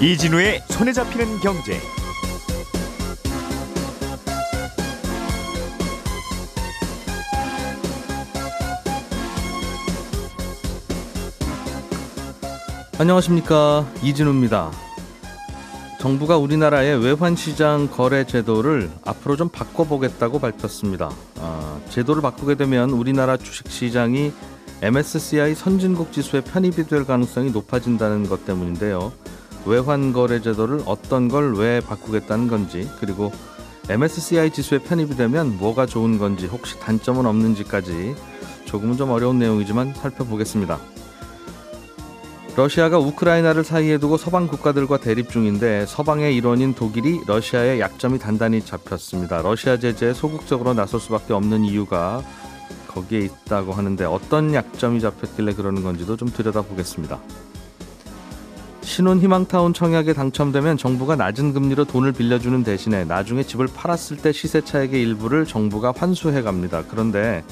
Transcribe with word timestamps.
이진우의 0.00 0.62
손에 0.68 0.92
잡히는 0.92 1.40
경제. 1.40 1.76
안녕하십니까 12.96 13.92
이진우입니다. 14.04 14.70
정부가 16.00 16.36
우리나라의 16.36 17.04
외환시장 17.04 17.88
거래 17.90 18.24
제도를 18.24 18.92
앞으로 19.04 19.34
좀 19.34 19.48
바꿔보겠다고 19.48 20.38
밝혔습니다. 20.38 21.10
아, 21.40 21.80
제도를 21.88 22.22
바꾸게 22.22 22.54
되면 22.54 22.90
우리나라 22.90 23.36
주식시장이 23.36 24.32
MSCI 24.80 25.56
선진국 25.56 26.12
지수에 26.12 26.40
편입이 26.40 26.86
될 26.86 27.04
가능성이 27.04 27.50
높아진다는 27.50 28.28
것 28.28 28.46
때문인데요. 28.46 29.12
외환 29.68 30.12
거래 30.12 30.40
제도를 30.40 30.82
어떤 30.86 31.28
걸 31.28 31.54
왜 31.54 31.80
바꾸겠다는 31.80 32.48
건지 32.48 32.88
그리고 33.00 33.32
MSCI 33.88 34.50
지수에 34.50 34.78
편입이 34.78 35.16
되면 35.16 35.56
뭐가 35.58 35.86
좋은 35.86 36.18
건지 36.18 36.46
혹시 36.46 36.78
단점은 36.78 37.26
없는지까지 37.26 38.14
조금은 38.66 38.96
좀 38.96 39.10
어려운 39.10 39.38
내용이지만 39.38 39.94
살펴보겠습니다. 39.94 40.78
러시아가 42.54 42.98
우크라이나를 42.98 43.64
사이에 43.64 43.98
두고 43.98 44.16
서방 44.16 44.48
국가들과 44.48 44.98
대립 44.98 45.30
중인데 45.30 45.86
서방의 45.86 46.34
일원인 46.36 46.74
독일이 46.74 47.20
러시아의 47.26 47.80
약점이 47.80 48.18
단단히 48.18 48.60
잡혔습니다. 48.60 49.42
러시아 49.42 49.78
제재에 49.78 50.12
소극적으로 50.12 50.74
나설 50.74 51.00
수밖에 51.00 51.32
없는 51.32 51.64
이유가 51.64 52.20
거기에 52.88 53.20
있다고 53.20 53.72
하는데 53.72 54.04
어떤 54.04 54.52
약점이 54.52 55.00
잡혔길래 55.00 55.54
그러는 55.54 55.82
건지도 55.82 56.16
좀 56.16 56.28
들여다보겠습니다. 56.28 57.20
신혼 58.88 59.20
희망타운 59.20 59.74
청약에 59.74 60.14
당첨되면 60.14 60.78
정부가 60.78 61.14
낮은 61.14 61.52
금리로 61.52 61.84
돈을 61.84 62.12
빌려주는 62.12 62.64
대신에 62.64 63.04
나중에 63.04 63.42
집을 63.42 63.68
팔았을 63.68 64.16
때 64.16 64.32
시세 64.32 64.62
차익의 64.62 65.00
일부를 65.02 65.44
정부가 65.44 65.92
환수해 65.94 66.40
갑니다. 66.40 66.82
그런데 66.88 67.44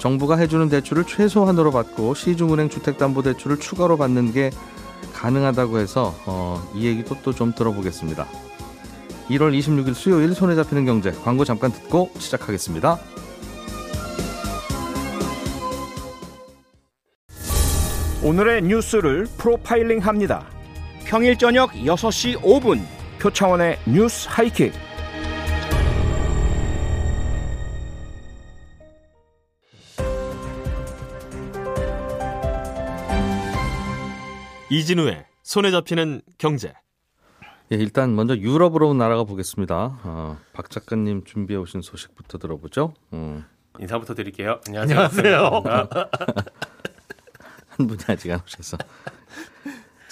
정부가 0.00 0.36
해주는 0.36 0.68
대출을 0.68 1.04
최소한으로 1.04 1.70
받고 1.70 2.14
시중은행 2.14 2.68
주택담보대출을 2.68 3.60
추가로 3.60 3.96
받는 3.96 4.32
게 4.32 4.50
가능하다고 5.14 5.78
해서 5.78 6.14
어, 6.26 6.60
이 6.74 6.84
얘기도 6.86 7.16
또 7.22 7.32
좀 7.32 7.54
들어보겠습니다. 7.54 8.26
1월 9.30 9.56
26일 9.56 9.94
수요일 9.94 10.34
손에 10.34 10.56
잡히는 10.56 10.84
경제 10.84 11.12
광고 11.12 11.44
잠깐 11.44 11.70
듣고 11.70 12.10
시작하겠습니다. 12.18 12.98
오늘의 18.24 18.62
뉴스를 18.62 19.26
프로파일링 19.38 20.00
합니다. 20.00 20.44
평일 21.12 21.36
저녁 21.36 21.72
6시 21.72 22.40
5분 22.40 22.80
표창원의 23.20 23.80
뉴스 23.86 24.26
하이킥. 24.30 24.72
이진우의 34.70 35.26
손에 35.42 35.70
잡히는 35.70 36.22
경제. 36.38 36.72
예, 37.72 37.76
일단 37.76 38.16
먼저 38.16 38.34
유럽으로 38.34 38.94
날아가 38.94 39.24
보겠습니다. 39.24 40.00
어, 40.04 40.38
박 40.54 40.70
작가님 40.70 41.24
준비해 41.24 41.60
오신 41.60 41.82
소식부터 41.82 42.38
들어보죠. 42.38 42.94
음, 43.12 43.44
인사부터 43.78 44.14
드릴게요. 44.14 44.62
안녕하세요. 44.74 45.62
한 47.68 47.86
분이 47.86 48.00
아직 48.08 48.30
안 48.30 48.40
오셔서. 48.42 48.78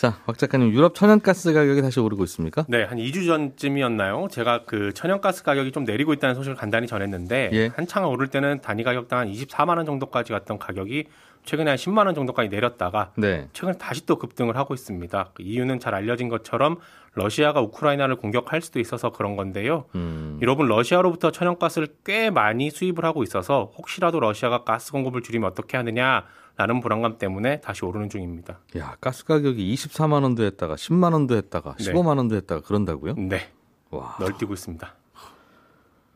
자, 0.01 0.19
박 0.25 0.39
작가님 0.39 0.73
유럽 0.73 0.95
천연가스 0.95 1.53
가격이 1.53 1.83
다시 1.83 2.01
오르고 2.01 2.25
있습니까? 2.25 2.65
네, 2.69 2.85
한 2.85 2.97
2주 2.97 3.27
전쯤이었나요? 3.27 4.29
제가 4.31 4.65
그 4.65 4.95
천연가스 4.95 5.43
가격이 5.43 5.73
좀 5.73 5.85
내리고 5.85 6.15
있다는 6.15 6.35
소식을 6.37 6.57
간단히 6.57 6.87
전했는데 6.87 7.51
예. 7.53 7.67
한창 7.67 8.07
오를 8.07 8.29
때는 8.29 8.63
단위 8.63 8.83
가격당 8.83 9.19
한 9.19 9.31
24만 9.31 9.77
원 9.77 9.85
정도까지 9.85 10.33
갔던 10.33 10.59
가격이 10.59 11.05
최근에 11.45 11.73
한 11.73 11.77
10만 11.77 12.07
원 12.07 12.15
정도까지 12.15 12.49
내렸다가 12.49 13.13
네. 13.19 13.49
최근 13.53 13.77
다시 13.77 14.07
또 14.07 14.17
급등을 14.17 14.57
하고 14.57 14.73
있습니다. 14.73 15.33
그 15.35 15.43
이유는 15.43 15.81
잘 15.81 15.95
알려진 15.95 16.31
것처럼 16.31 16.79
러시아가 17.13 17.61
우크라이나를 17.61 18.17
공격할 18.17 18.63
수도 18.63 18.81
있어서 18.81 19.11
그런 19.11 19.37
건데요. 19.37 19.85
음, 19.97 20.39
여러분 20.41 20.67
러시아로부터 20.67 21.31
천연가스를 21.31 21.89
꽤 22.07 22.31
많이 22.31 22.71
수입을 22.71 23.05
하고 23.05 23.23
있어서 23.23 23.71
혹시라도 23.77 24.19
러시아가 24.19 24.65
가스 24.65 24.93
공급을 24.93 25.21
줄이면 25.21 25.51
어떻게 25.51 25.77
하느냐 25.77 26.25
라는 26.61 26.81
불안감 26.83 27.17
때문에 27.17 27.63
다시 27.63 27.87
오르는 27.87 28.11
중입니다. 28.11 28.59
야, 28.77 28.95
가스 29.01 29.25
가격이 29.25 29.73
24만 29.75 30.23
원도 30.25 30.43
했다가 30.45 30.75
10만 30.75 31.15
원도 31.15 31.35
했다가 31.37 31.75
네. 31.79 31.85
15만 31.91 32.19
원도 32.19 32.37
했다가 32.37 32.61
그런다고요? 32.61 33.15
네, 33.15 33.49
와. 33.91 34.17
널뛰고 34.21 34.53
있습니다. 34.53 34.95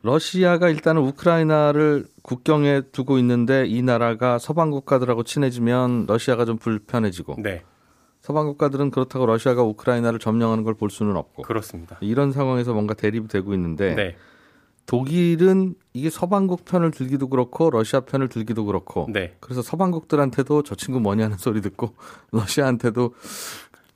러시아가 0.03 0.69
일단은 0.69 1.01
우크라이나를 1.01 2.05
국경에 2.21 2.81
두고 2.91 3.17
있는데 3.17 3.65
이 3.65 3.81
나라가 3.81 4.37
서방 4.37 4.69
국가들하고 4.69 5.23
친해지면 5.23 6.05
러시아가 6.07 6.45
좀 6.45 6.57
불편해지고 6.59 7.37
네, 7.39 7.63
서방 8.21 8.45
국가들은 8.45 8.91
그렇다고 8.91 9.25
러시아가 9.25 9.63
우크라이나를 9.63 10.19
점령하는 10.19 10.63
걸 10.63 10.75
볼 10.75 10.91
수는 10.91 11.15
없고 11.15 11.41
그렇습니다. 11.41 11.97
이런 12.01 12.31
상황에서 12.31 12.73
뭔가 12.73 12.93
대립이 12.93 13.27
되고 13.29 13.51
있는데 13.55 13.95
네, 13.95 14.15
독일은 14.85 15.75
이게 15.93 16.09
서방국 16.09 16.65
편을 16.65 16.91
들기도 16.91 17.27
그렇고 17.27 17.69
러시아 17.69 18.01
편을 18.01 18.29
들기도 18.29 18.65
그렇고 18.65 19.07
네. 19.09 19.33
그래서 19.39 19.61
서방국들한테도 19.61 20.63
저 20.63 20.75
친구 20.75 20.99
뭐냐는 20.99 21.37
소리 21.37 21.61
듣고 21.61 21.95
러시아한테도 22.31 23.13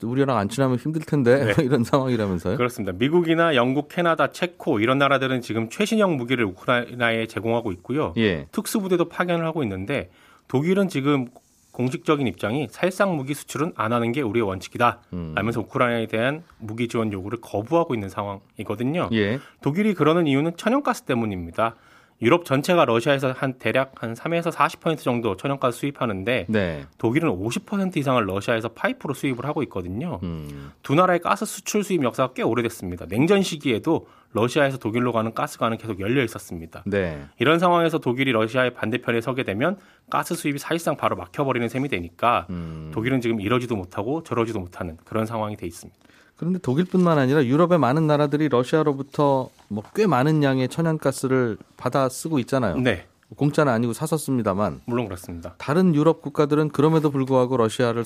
우리랑 0.02 0.38
안 0.38 0.48
친하면 0.48 0.78
힘들 0.78 1.02
텐데 1.02 1.44
네. 1.44 1.54
뭐 1.54 1.54
이런 1.64 1.84
상황이라면서요? 1.84 2.56
그렇습니다. 2.56 2.92
미국이나 2.96 3.54
영국, 3.54 3.88
캐나다, 3.88 4.32
체코 4.32 4.80
이런 4.80 4.98
나라들은 4.98 5.42
지금 5.42 5.68
최신형 5.68 6.16
무기를 6.16 6.44
우크라이나에 6.46 7.26
제공하고 7.26 7.70
있고요. 7.72 8.14
예. 8.16 8.46
특수부대도 8.50 9.08
파견을 9.10 9.44
하고 9.44 9.62
있는데 9.62 10.10
독일은 10.48 10.88
지금 10.88 11.28
공식적인 11.72 12.26
입장이 12.26 12.68
살상 12.70 13.16
무기 13.16 13.34
수출은 13.34 13.72
안 13.76 13.92
하는 13.92 14.12
게 14.12 14.22
우리의 14.22 14.46
원칙이다. 14.46 15.00
음. 15.12 15.32
라면서 15.34 15.60
우크라이나에 15.60 16.06
대한 16.06 16.42
무기 16.58 16.88
지원 16.88 17.12
요구를 17.12 17.40
거부하고 17.40 17.94
있는 17.94 18.08
상황이거든요. 18.08 19.08
예. 19.12 19.38
독일이 19.62 19.94
그러는 19.94 20.26
이유는 20.26 20.56
천연가스 20.56 21.02
때문입니다. 21.02 21.76
유럽 22.22 22.44
전체가 22.44 22.84
러시아에서 22.84 23.32
한 23.32 23.54
대략 23.54 24.02
한 24.02 24.12
3에서 24.14 24.52
40% 24.52 24.98
정도 24.98 25.36
천연가스 25.36 25.78
수입하는데 25.78 26.46
네. 26.48 26.86
독일은 26.98 27.30
50% 27.30 27.96
이상을 27.96 28.24
러시아에서 28.26 28.68
파이프로 28.68 29.14
수입을 29.14 29.46
하고 29.46 29.62
있거든요. 29.64 30.20
음. 30.22 30.72
두 30.82 30.94
나라의 30.94 31.20
가스 31.20 31.46
수출 31.46 31.82
수입 31.82 32.02
역사가 32.02 32.34
꽤 32.34 32.42
오래됐습니다. 32.42 33.06
냉전 33.06 33.42
시기에도 33.42 34.06
러시아에서 34.32 34.76
독일로 34.78 35.12
가는 35.12 35.32
가스관은 35.32 35.78
계속 35.78 35.98
열려 35.98 36.22
있었습니다. 36.22 36.84
네. 36.86 37.24
이런 37.38 37.58
상황에서 37.58 37.98
독일이 37.98 38.32
러시아의 38.32 38.74
반대편에 38.74 39.20
서게 39.20 39.42
되면 39.42 39.78
가스 40.10 40.34
수입이 40.34 40.58
사실상 40.58 40.96
바로 40.96 41.16
막혀버리는 41.16 41.68
셈이 41.68 41.88
되니까 41.88 42.46
음. 42.50 42.90
독일은 42.92 43.20
지금 43.20 43.40
이러지도 43.40 43.76
못하고 43.76 44.22
저러지도 44.22 44.60
못하는 44.60 44.98
그런 45.04 45.24
상황이 45.26 45.56
돼 45.56 45.66
있습니다. 45.66 45.98
그런데 46.40 46.58
독일뿐만 46.58 47.18
아니라 47.18 47.44
유럽의 47.44 47.78
많은 47.78 48.06
나라들이 48.06 48.48
러시아로부터 48.48 49.50
뭐 49.68 49.84
꽤 49.94 50.06
많은 50.06 50.42
양의 50.42 50.68
천연가스를 50.70 51.58
받아 51.76 52.08
쓰고 52.08 52.38
있잖아요. 52.38 52.76
네, 52.78 53.06
공짜는 53.36 53.70
아니고 53.70 53.92
사서 53.92 54.16
씁니다만 54.16 54.80
물론 54.86 55.04
그렇습니다. 55.04 55.54
다른 55.58 55.94
유럽 55.94 56.22
국가들은 56.22 56.70
그럼에도 56.70 57.10
불구하고 57.10 57.58
러시아를 57.58 58.04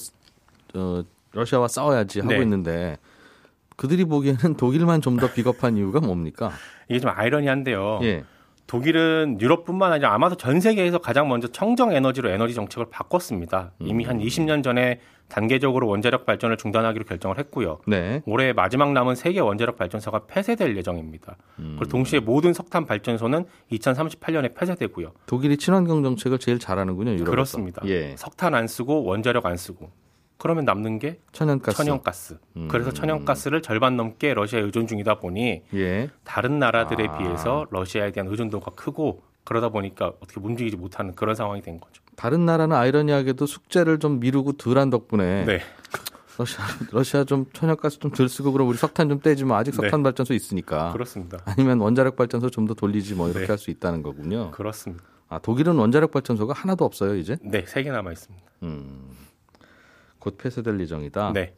어, 0.75 1.05
러시아와 1.33 1.69
싸워야지 1.69 2.21
하고 2.21 2.33
네. 2.33 2.41
있는데 2.43 2.99
그들이 3.77 4.05
보기에는 4.05 4.57
독일만 4.57 5.01
좀 5.01 5.17
더 5.17 5.33
비겁한 5.33 5.77
이유가 5.77 6.01
뭡니까? 6.01 6.51
이게 6.89 6.99
좀 6.99 7.11
아이러니한데요. 7.15 8.01
예. 8.03 8.25
독일은 8.67 9.39
유럽뿐만 9.41 9.93
아니라 9.93 10.15
아마도 10.15 10.37
전 10.37 10.61
세계에서 10.61 10.99
가장 10.99 11.29
먼저 11.29 11.49
청정 11.49 11.93
에너지로 11.93 12.31
에너지 12.31 12.55
정책을 12.55 12.87
바꿨습니다. 12.91 13.73
이미 13.81 14.05
한 14.05 14.19
20년 14.19 14.63
전에 14.63 15.01
단계적으로 15.29 15.89
원자력 15.89 16.27
발전을 16.27 16.57
중단하기로 16.57 17.05
결정을 17.05 17.39
했고요. 17.39 17.81
네. 17.87 18.23
올해 18.27 18.53
마지막 18.53 18.93
남은 18.93 19.15
세계 19.15 19.41
원자력 19.41 19.77
발전소가 19.77 20.27
폐쇄될 20.27 20.77
예정입니다. 20.77 21.37
음. 21.59 21.77
그리고 21.79 21.91
동시에 21.91 22.21
모든 22.21 22.53
석탄 22.53 22.85
발전소는 22.87 23.45
2038년에 23.73 24.55
폐쇄되고요. 24.55 25.13
독일이 25.27 25.57
친환경 25.57 26.03
정책을 26.03 26.39
제일 26.39 26.59
잘하는군요. 26.59 27.13
유럽에서. 27.13 27.31
그렇습니다. 27.31 27.83
예. 27.87 28.15
석탄 28.17 28.55
안 28.55 28.67
쓰고 28.67 29.05
원자력 29.05 29.47
안 29.47 29.57
쓰고 29.57 29.91
그러면 30.39 30.65
남는 30.65 30.99
게 30.99 31.21
천연가스. 31.33 31.77
천연가스. 31.79 32.39
음. 32.57 32.69
그래서 32.69 32.93
천연가스를 32.93 33.63
절반 33.63 33.97
넘게 33.97 34.35
러시아에 34.35 34.63
의존 34.63 34.87
중이다 34.87 35.21
보니 35.21 35.63
예. 35.75 36.11
다른 36.25 36.59
나라들에 36.59 37.07
아. 37.07 37.19
비해서 37.19 37.67
러시아에 37.71 38.11
대한 38.13 38.29
의존도가 38.29 38.73
크고 38.73 39.23
그러다 39.45 39.69
보니까 39.69 40.09
어떻게 40.21 40.41
움직이지 40.41 40.77
못하는 40.77 41.15
그런 41.15 41.35
상황이 41.35 41.63
된 41.63 41.79
거죠. 41.81 42.03
다른 42.17 42.45
나라는 42.47 42.77
아이러니하게도 42.77 43.47
숙제를 43.47 43.99
좀 43.99 44.21
미루고 44.21 44.53
덜한 44.55 44.91
덕분에 44.91 45.45
네. 45.45 45.61
러시아 46.37 46.65
러시아 46.91 47.25
좀 47.25 47.47
천연가스 47.53 48.01
좀 48.01 48.11
덜 48.11 48.29
쓰고 48.29 48.51
그럼 48.53 48.69
우리 48.69 48.77
석탄 48.77 49.09
좀 49.09 49.21
떼지만 49.21 49.57
아직 49.59 49.73
석탄 49.75 50.03
발전소 50.03 50.35
있으니까 50.35 50.93
그렇습니다. 50.93 51.39
아니면 51.45 51.79
원자력 51.81 52.17
발전소 52.17 52.51
좀 52.51 52.67
더 52.67 52.75
돌리지 52.75 53.15
뭐 53.15 53.29
이렇게 53.29 53.47
네. 53.47 53.47
할수 53.53 53.71
있다는 53.71 54.03
거군요. 54.03 54.51
그렇습니다. 54.51 55.05
아 55.29 55.39
독일은 55.39 55.77
원자력 55.77 56.11
발전소가 56.11 56.53
하나도 56.55 56.85
없어요 56.85 57.15
이제. 57.17 57.37
네, 57.43 57.65
세 57.67 57.83
개 57.85 57.91
남아 57.91 58.11
있습니다. 58.13 58.45
음. 58.65 59.11
곧 60.25 60.39
폐쇄될 60.39 60.81
예정이다. 60.81 61.33
네. 61.35 61.55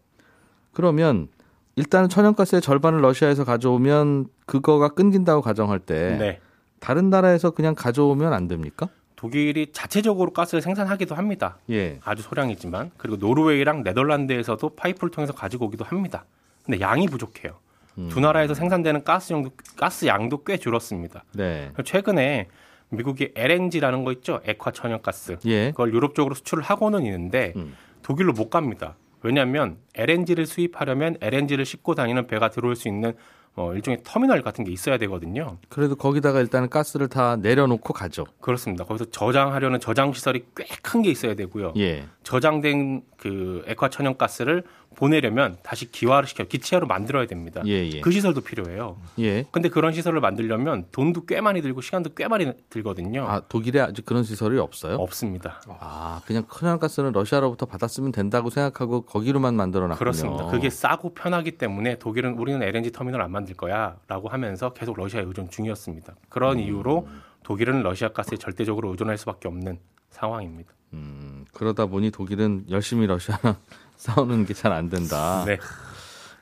그러면 0.72 1.28
일단 1.76 2.08
천연가스의 2.08 2.60
절반을 2.60 3.00
러시아에서 3.00 3.44
가져오면 3.44 4.26
그거가 4.44 4.88
끊긴다고 4.88 5.40
가정할 5.40 5.78
때 5.78 6.16
네. 6.18 6.40
다른 6.80 7.08
나라에서 7.08 7.52
그냥 7.52 7.76
가져오면 7.76 8.32
안 8.32 8.48
됩니까? 8.48 8.88
독일이 9.14 9.72
자체적으로 9.72 10.32
가스를 10.32 10.60
생산하기도 10.60 11.14
합니다. 11.14 11.58
예. 11.70 12.00
아주 12.04 12.22
소량이지만 12.22 12.90
그리고 12.96 13.16
노르웨이랑 13.16 13.84
네덜란드에서도 13.84 14.68
파이프를 14.70 15.10
통해서 15.10 15.32
가지고 15.32 15.66
오기도 15.66 15.84
합니다. 15.84 16.24
근데 16.64 16.80
양이 16.80 17.06
부족해요. 17.06 17.52
음. 17.98 18.08
두 18.10 18.20
나라에서 18.20 18.52
생산되는 18.52 19.04
가스 19.04 19.32
양도 19.32 19.50
가스 19.76 20.06
양도 20.06 20.42
꽤 20.42 20.56
줄었습니다. 20.56 21.24
네. 21.34 21.70
최근에 21.84 22.48
미국이 22.90 23.32
LNG라는 23.34 24.04
거 24.04 24.12
있죠? 24.12 24.40
액화 24.44 24.72
천연가스. 24.72 25.38
예. 25.46 25.70
그걸 25.70 25.94
유럽 25.94 26.14
쪽으로 26.14 26.34
수출을 26.34 26.62
하고는 26.62 27.04
있는데 27.06 27.52
음. 27.56 27.74
독일로 28.06 28.32
못 28.34 28.50
갑니다. 28.50 28.94
왜냐하면 29.22 29.78
LNG를 29.96 30.46
수입하려면 30.46 31.16
LNG를 31.20 31.64
싣고 31.64 31.96
다니는 31.96 32.28
배가 32.28 32.50
들어올 32.50 32.76
수 32.76 32.86
있는 32.86 33.14
어, 33.56 33.74
일종의 33.74 34.02
터미널 34.04 34.42
같은 34.42 34.62
게 34.64 34.70
있어야 34.70 34.96
되거든요. 34.98 35.56
그래도 35.68 35.96
거기다가 35.96 36.38
일단은 36.40 36.68
가스를 36.68 37.08
다 37.08 37.34
내려놓고 37.36 37.92
가죠. 37.94 38.26
그렇습니다. 38.40 38.84
거기서 38.84 39.06
저장하려는 39.10 39.80
저장 39.80 40.12
시설이 40.12 40.44
꽤 40.54 40.66
큰 40.84 41.02
게 41.02 41.10
있어야 41.10 41.34
되고요. 41.34 41.72
예. 41.78 42.04
저장된 42.22 43.02
그 43.16 43.64
액화 43.66 43.88
천연가스를 43.88 44.62
보내려면 44.94 45.56
다시 45.62 45.90
기화를 45.90 46.28
시켜 46.28 46.44
기체로 46.44 46.86
만들어야 46.86 47.26
됩니다. 47.26 47.62
예, 47.66 47.86
예. 47.88 48.00
그 48.00 48.10
시설도 48.10 48.40
필요해요. 48.40 48.96
예. 49.18 49.44
근데 49.52 49.68
그런 49.68 49.92
시설을 49.92 50.20
만들려면 50.20 50.86
돈도 50.92 51.26
꽤 51.26 51.40
많이 51.40 51.60
들고 51.62 51.80
시간도 51.80 52.14
꽤 52.14 52.28
많이 52.28 52.50
들거든요. 52.70 53.26
아, 53.28 53.40
독일에 53.48 53.80
아직 53.80 54.06
그런 54.06 54.24
시설이 54.24 54.58
없어요? 54.58 54.96
없습니다. 54.96 55.60
아, 55.80 56.22
그냥 56.26 56.44
천연가스는 56.50 57.12
러시아로부터 57.12 57.66
받았으면 57.66 58.12
된다고 58.12 58.50
생각하고 58.50 59.02
거기로만 59.02 59.54
만들어 59.54 59.86
놨군요. 59.88 59.98
그렇습니다. 59.98 60.46
그게 60.46 60.70
싸고 60.70 61.14
편하기 61.14 61.52
때문에 61.52 61.98
독일은 61.98 62.38
우리는 62.38 62.62
LNG 62.62 62.92
터미널 62.92 63.20
안 63.22 63.30
만들 63.30 63.54
거야라고 63.54 64.28
하면서 64.28 64.72
계속 64.72 64.96
러시아에 64.96 65.24
의존 65.24 65.50
중이었습니다. 65.50 66.14
그런 66.28 66.58
이유로 66.58 67.08
독일은 67.42 67.82
러시아 67.82 68.08
가스에 68.08 68.38
절대적으로 68.38 68.90
의존할 68.90 69.18
수밖에 69.18 69.48
없는 69.48 69.78
상황입니다. 70.10 70.72
음, 70.92 71.44
그러다 71.52 71.86
보니 71.86 72.10
독일은 72.10 72.64
열심히 72.70 73.06
러시아랑 73.06 73.56
싸우는 73.96 74.46
게 74.46 74.54
잘 74.54 74.72
안 74.72 74.88
된다. 74.88 75.44
네, 75.46 75.58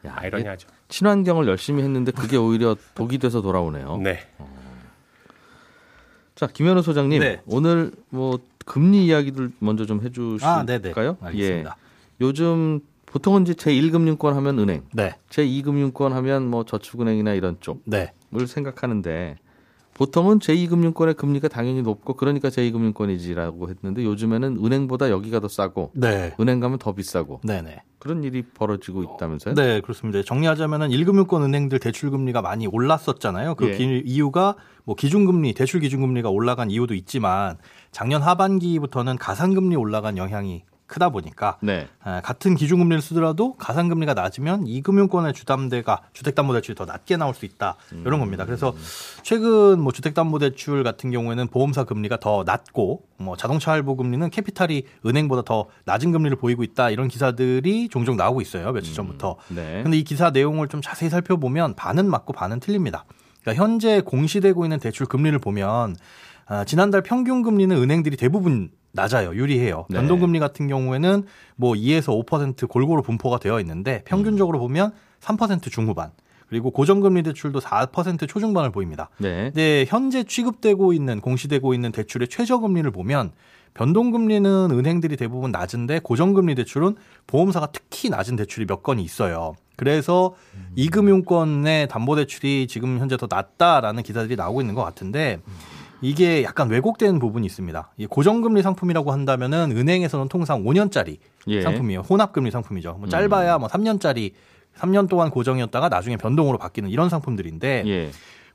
야, 0.06 0.14
아이러니하죠. 0.16 0.68
친환경을 0.88 1.46
열심히 1.48 1.82
했는데 1.82 2.12
그게 2.12 2.36
오히려 2.36 2.76
독이 2.94 3.18
돼서 3.18 3.40
돌아오네요. 3.40 3.98
네, 3.98 4.20
자, 6.34 6.46
김현우 6.46 6.82
소장님, 6.82 7.20
네. 7.20 7.40
오늘 7.46 7.92
뭐 8.10 8.38
금리 8.66 9.06
이야기들 9.06 9.52
먼저 9.60 9.86
좀 9.86 10.00
해주실까요? 10.02 10.52
아, 10.60 10.64
네네. 10.64 10.92
알겠습니다. 11.20 11.76
예. 11.78 11.84
요즘 12.20 12.80
보통은 13.06 13.42
이제 13.42 13.52
제1금융권 13.52 14.32
하면 14.32 14.58
은행, 14.58 14.82
네, 14.92 15.14
제2금융권 15.30 16.10
하면 16.10 16.48
뭐 16.50 16.64
저축은행이나 16.64 17.34
이런 17.34 17.56
쪽을 17.60 17.82
네, 17.84 18.12
생각하는데 18.46 19.36
보통은 19.94 20.40
제2금융권의 20.40 21.16
금리가 21.16 21.48
당연히 21.48 21.80
높고 21.82 22.14
그러니까 22.14 22.48
제2금융권이지라고 22.48 23.68
했는데 23.70 24.04
요즘에는 24.04 24.58
은행보다 24.64 25.10
여기가 25.10 25.40
더 25.40 25.48
싸고 25.48 25.92
네, 25.94 26.34
은행 26.40 26.58
가면 26.60 26.78
더 26.78 26.92
비싸고 26.92 27.40
네, 27.44 27.62
네. 27.62 27.82
그런 28.00 28.22
일이 28.24 28.42
벌어지고 28.42 29.02
있다면서요? 29.04 29.54
네, 29.54 29.80
그렇습니다. 29.80 30.20
정리하자면은 30.22 30.90
1금융권 30.90 31.42
은행들 31.42 31.78
대출 31.78 32.10
금리가 32.10 32.42
많이 32.42 32.66
올랐었잖아요. 32.66 33.54
그 33.54 33.68
예. 33.68 33.76
기- 33.76 34.02
이유가 34.04 34.56
뭐 34.84 34.94
기준금리, 34.94 35.54
대출 35.54 35.80
기준금리가 35.80 36.28
올라간 36.28 36.70
이유도 36.70 36.94
있지만 36.94 37.56
작년 37.92 38.20
하반기부터는 38.20 39.16
가상금리 39.16 39.76
올라간 39.76 40.18
영향이 40.18 40.64
크다 40.86 41.08
보니까 41.08 41.58
네. 41.62 41.88
아, 42.02 42.20
같은 42.20 42.54
기준금리를 42.54 43.00
쓰더라도 43.00 43.54
가상금리가 43.54 44.14
낮으면 44.14 44.66
이 44.66 44.82
금융권의 44.82 45.32
주담대가 45.32 46.02
주택담보대출이 46.12 46.74
더 46.76 46.84
낮게 46.84 47.16
나올 47.16 47.34
수 47.34 47.44
있다 47.46 47.76
이런 48.04 48.20
겁니다. 48.20 48.44
그래서 48.44 48.74
최근 49.22 49.80
뭐 49.80 49.92
주택담보대출 49.92 50.84
같은 50.84 51.10
경우에는 51.10 51.48
보험사 51.48 51.84
금리가 51.84 52.18
더 52.18 52.44
낮고 52.44 53.02
뭐 53.16 53.36
자동차 53.36 53.72
할부 53.72 53.96
금리는 53.96 54.28
캐피탈이 54.28 54.84
은행보다 55.06 55.42
더 55.42 55.66
낮은 55.86 56.12
금리를 56.12 56.36
보이고 56.36 56.62
있다 56.62 56.90
이런 56.90 57.08
기사들이 57.08 57.88
종종 57.88 58.16
나오고 58.16 58.40
있어요 58.40 58.72
며칠 58.72 58.94
전부터. 58.94 59.36
네. 59.48 59.82
근데 59.82 59.98
이 59.98 60.04
기사 60.04 60.30
내용을 60.30 60.68
좀 60.68 60.82
자세히 60.82 61.08
살펴보면 61.08 61.74
반은 61.74 62.08
맞고 62.08 62.32
반은 62.34 62.60
틀립니다. 62.60 63.04
그러니까 63.40 63.62
현재 63.62 64.00
공시되고 64.00 64.64
있는 64.64 64.78
대출 64.78 65.06
금리를 65.06 65.38
보면 65.38 65.96
아, 66.46 66.64
지난달 66.64 67.02
평균 67.02 67.42
금리는 67.42 67.74
은행들이 67.76 68.16
대부분 68.16 68.70
낮아요. 68.94 69.34
유리해요. 69.34 69.86
네. 69.90 69.98
변동금리 69.98 70.38
같은 70.38 70.66
경우에는 70.68 71.24
뭐 71.56 71.74
2에서 71.74 72.24
5% 72.24 72.68
골고루 72.68 73.02
분포가 73.02 73.38
되어 73.38 73.60
있는데 73.60 74.02
평균적으로 74.04 74.58
보면 74.58 74.92
3% 75.20 75.70
중후반. 75.70 76.12
그리고 76.48 76.70
고정금리 76.70 77.22
대출도 77.24 77.60
4% 77.60 78.28
초중반을 78.28 78.70
보입니다. 78.70 79.10
네. 79.18 79.46
근데 79.46 79.84
현재 79.88 80.22
취급되고 80.22 80.92
있는 80.92 81.20
공시되고 81.20 81.74
있는 81.74 81.90
대출의 81.90 82.28
최저금리를 82.28 82.90
보면 82.92 83.32
변동금리는 83.74 84.70
은행들이 84.70 85.16
대부분 85.16 85.50
낮은데 85.50 85.98
고정금리 85.98 86.54
대출은 86.54 86.94
보험사가 87.26 87.68
특히 87.72 88.08
낮은 88.08 88.36
대출이 88.36 88.66
몇 88.66 88.84
건이 88.84 89.02
있어요. 89.02 89.54
그래서 89.76 90.34
이금융권의 90.76 91.88
담보대출이 91.88 92.68
지금 92.68 93.00
현재 93.00 93.16
더 93.16 93.26
낮다라는 93.28 94.04
기사들이 94.04 94.36
나오고 94.36 94.60
있는 94.60 94.74
것 94.74 94.84
같은데 94.84 95.40
이게 96.04 96.42
약간 96.44 96.68
왜곡된 96.68 97.18
부분이 97.18 97.46
있습니다. 97.46 97.92
이 97.96 98.06
고정금리 98.06 98.60
상품이라고 98.60 99.10
한다면은 99.10 99.72
은행에서는 99.74 100.28
통상 100.28 100.62
5년짜리 100.62 101.16
예. 101.46 101.62
상품이에요. 101.62 102.00
혼합금리 102.00 102.50
상품이죠. 102.50 102.96
뭐 103.00 103.08
짧아야 103.08 103.56
뭐 103.56 103.68
3년짜리 103.68 104.32
3년 104.76 105.08
동안 105.08 105.30
고정이었다가 105.30 105.88
나중에 105.88 106.18
변동으로 106.18 106.58
바뀌는 106.58 106.90
이런 106.90 107.08
상품들인데 107.08 107.84
예. 107.86 108.10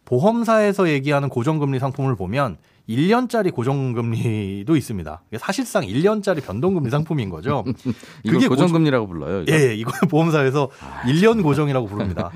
보험사에서 0.06 0.90
얘기하는 0.90 1.30
고정금리 1.30 1.80
상품을 1.80 2.16
보면 2.16 2.57
1년짜리 2.88 3.52
고정금리도 3.52 4.75
있습니다. 4.75 5.22
사실상 5.40 5.84
1년짜리 5.86 6.44
변동금리 6.44 6.92
상품인 6.92 7.30
거죠. 7.30 7.63
그게 8.30 8.48
고정금리라고 8.48 9.07
불러요. 9.07 9.42
이거? 9.42 9.54
예, 9.54 9.74
이걸 9.75 9.94
보험사에서 10.07 10.69
1년 11.06 11.42
고정이라고 11.42 11.88
부릅니다. 11.88 12.31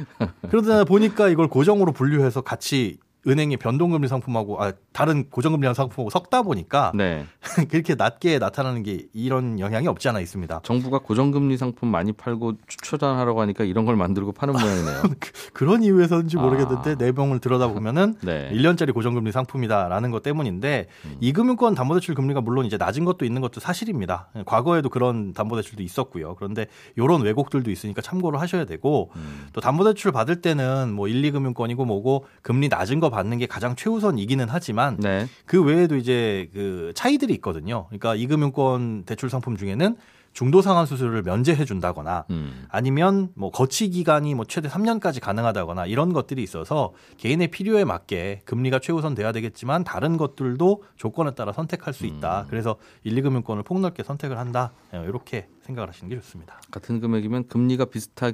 그러다 0.50 0.86
보니까 0.86 1.30
이걸 1.30 1.48
고정으로 1.48 1.92
분류해서 1.92 2.42
같이 2.42 2.98
은행의 3.26 3.58
변동금리 3.58 4.08
상품하고 4.08 4.62
아, 4.62 4.74
다른 4.92 5.30
고정금리한 5.30 5.74
상품하고 5.74 6.10
섞다 6.10 6.42
보니까 6.42 6.92
네. 6.94 7.26
그렇게 7.70 7.96
낮게 7.96 8.40
나타나는 8.40 8.84
게 8.84 9.06
이런 9.14 9.60
영향이 9.60 9.88
없지 9.88 10.10
않아 10.10 10.20
있습니다. 10.20 10.62
정부가 10.64 11.00
고정금리 11.00 11.58
상품 11.58 11.90
많이 11.90 12.12
팔고 12.12 12.54
추천하라고 12.68 13.42
하니까 13.42 13.64
이런 13.64 13.86
걸 13.86 13.96
만들고 13.96 14.34
파는 14.34 14.54
모양이네요. 14.54 15.04
그런 15.54 15.84
이유에서인지 15.84 16.38
모르겠는데 16.38 16.92
아. 16.92 16.96
내용을 16.96 17.40
들여다 17.40 17.68
보면은 17.68 18.16
네. 18.22 18.50
1년짜리 18.52 18.94
고정금리 18.94 19.32
상품이다라는 19.32 20.12
것 20.12 20.22
때문인데 20.22 20.88
이금융권 21.22 21.76
담보대출 21.76 22.16
금리가 22.16 22.42
물론 22.42 22.66
이제 22.66 22.78
낮은 22.78 23.06
것도 23.06 23.26
있는 23.26 23.42
것도 23.42 23.60
사실입니다. 23.60 24.28
과거에도 24.46 24.90
그런 24.90 25.34
담보대출도 25.34 25.82
있었고요. 25.82 26.36
그런데 26.36 26.68
이런 26.98 27.22
왜곡들도 27.22 27.72
있으니까 27.72 28.02
참고를 28.02 28.42
하셔야 28.42 28.66
되고 28.66 29.12
또 29.54 29.62
담보대출 29.62 30.12
받을 30.12 30.42
때는 30.42 30.94
뭐 30.94 31.08
1, 31.08 31.22
2금융권이고 31.22 31.86
뭐고 31.86 32.26
금리 32.42 32.68
낮은 32.68 33.00
거 33.00 33.13
받는 33.14 33.38
게 33.38 33.46
가장 33.46 33.76
최우선이기는 33.76 34.48
하지만 34.50 34.98
네. 34.98 35.28
그 35.46 35.64
외에도 35.64 35.96
이제 35.96 36.50
그 36.54 36.92
차이들이 36.96 37.34
있거든요. 37.36 37.86
그러니까 37.88 38.16
이금융권 38.16 39.04
대출 39.06 39.30
상품 39.30 39.56
중에는 39.56 39.96
중도 40.34 40.62
상환 40.64 40.86
수수료를 40.86 41.22
면제해 41.22 41.64
준다거나 41.64 42.26
음. 42.32 42.66
아니면 42.70 43.30
뭐 43.36 43.52
거치 43.52 43.90
기간이 43.90 44.34
뭐 44.34 44.46
최대 44.46 44.68
3년까지 44.68 45.22
가능하다거나 45.22 45.86
이런 45.86 46.12
것들이 46.12 46.42
있어서 46.42 46.94
개인의 47.18 47.50
필요에 47.50 47.86
맞게 47.86 48.42
금리가 48.46 48.80
최우선 48.80 49.14
돼야 49.14 49.32
되겠지만 49.32 49.84
다른 49.84 50.18
것들도 50.18 50.84
조건에 50.98 51.36
따라 51.36 51.54
선택할 51.54 51.94
수 51.94 52.06
있다. 52.08 52.48
그래서 52.50 52.78
1, 53.04 53.16
2금융권을 53.22 53.64
폭넓게 53.64 54.04
선택을 54.04 54.40
한다. 54.40 54.74
예, 54.96 55.04
이렇게 55.04 55.48
생각을 55.62 55.88
하시는 55.90 56.10
게 56.10 56.16
좋습니다. 56.16 56.60
같은 56.72 57.00
금액이면 57.00 57.48
금리가 57.48 57.86
비슷하 57.86 58.32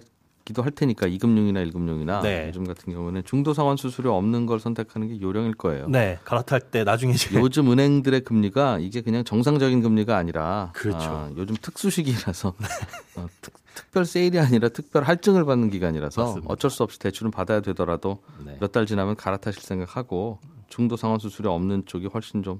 기도 0.49 0.63
할 0.63 0.71
테니까 0.71 1.05
이금융이나 1.05 1.59
일금융이나 1.59 2.21
네. 2.21 2.47
요즘 2.47 2.65
같은 2.65 2.91
경우는 2.91 3.23
중도 3.23 3.53
상환 3.53 3.77
수수료 3.77 4.15
없는 4.15 4.47
걸 4.47 4.59
선택하는 4.59 5.07
게 5.07 5.21
요령일 5.21 5.53
거예요. 5.53 5.87
네, 5.87 6.17
갈아탈 6.25 6.59
때 6.59 6.83
나중에 6.83 7.13
이제 7.13 7.29
요즘 7.39 7.71
은행들의 7.71 8.21
금리가 8.21 8.79
이게 8.79 9.01
그냥 9.01 9.23
정상적인 9.23 9.83
금리가 9.83 10.17
아니라 10.17 10.71
그렇죠. 10.73 11.07
아, 11.07 11.29
요즘 11.37 11.55
특수 11.61 11.91
시기라서 11.91 12.55
어, 13.15 13.27
특, 13.41 13.53
특별 13.75 14.05
세일이 14.05 14.39
아니라 14.39 14.69
특별 14.69 15.03
할증을 15.03 15.45
받는 15.45 15.69
기간이라서 15.69 16.23
맞습니다. 16.23 16.51
어쩔 16.51 16.71
수 16.71 16.81
없이 16.81 16.97
대출은 16.97 17.29
받아야 17.29 17.61
되더라도 17.61 18.23
네, 18.43 18.57
몇달 18.59 18.87
지나면 18.87 19.17
갈아타실 19.17 19.61
생각하고 19.61 20.39
중도 20.67 20.97
상환 20.97 21.19
수수료 21.19 21.53
없는 21.53 21.85
쪽이 21.85 22.07
훨씬 22.07 22.41
좀 22.41 22.59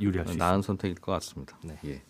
유리할. 0.00 0.36
나은 0.36 0.62
선택일 0.62 0.96
것 0.96 1.12
같습니다. 1.12 1.56
네. 1.62 1.78
예. 1.84 2.02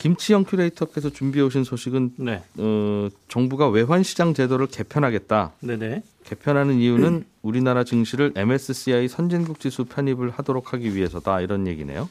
김치영 0.00 0.44
큐레이터께서 0.44 1.10
준비해 1.10 1.44
오신 1.44 1.62
소식은 1.62 2.14
네, 2.16 2.42
어, 2.56 3.08
정부가 3.28 3.68
외환 3.68 4.02
시장 4.02 4.32
제도를 4.32 4.66
개편하겠다. 4.66 5.52
네네. 5.60 6.02
개편하는 6.24 6.78
이유는 6.78 7.26
우리나라 7.42 7.84
증시를 7.84 8.32
MSCI 8.34 9.08
선진국 9.08 9.60
지수 9.60 9.84
편입을 9.84 10.30
하도록 10.30 10.72
하기 10.72 10.94
위해서다 10.94 11.42
이런 11.42 11.66
얘기네요. 11.66 12.08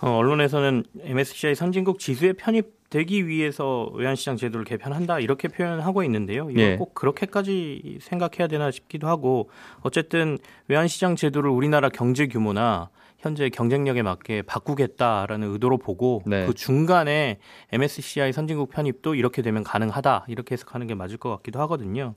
어, 0.00 0.10
언론에서는 0.10 0.84
MSCI 1.00 1.54
선진국 1.54 1.98
지수에 1.98 2.32
편입되기 2.32 3.28
위해서 3.28 3.90
외환시장 3.92 4.38
제도를 4.38 4.64
개편한다 4.64 5.20
이렇게 5.20 5.48
표현하고 5.48 6.04
있는데요. 6.04 6.50
이거 6.50 6.60
예. 6.60 6.76
꼭 6.76 6.94
그렇게까지 6.94 7.98
생각해야 8.00 8.48
되나 8.48 8.70
싶기도 8.70 9.06
하고 9.06 9.50
어쨌든 9.82 10.38
외환시장 10.68 11.14
제도를 11.14 11.50
우리나라 11.50 11.90
경제 11.90 12.26
규모나 12.26 12.88
현재 13.18 13.48
경쟁력에 13.48 14.02
맞게 14.02 14.42
바꾸겠다라는 14.42 15.52
의도로 15.52 15.78
보고 15.78 16.22
네. 16.24 16.46
그 16.46 16.54
중간에 16.54 17.38
MSCI 17.72 18.32
선진국 18.32 18.70
편입도 18.70 19.16
이렇게 19.16 19.42
되면 19.42 19.64
가능하다 19.64 20.26
이렇게 20.28 20.52
해석하는 20.52 20.86
게 20.86 20.94
맞을 20.94 21.16
것 21.16 21.30
같기도 21.30 21.60
하거든요. 21.62 22.14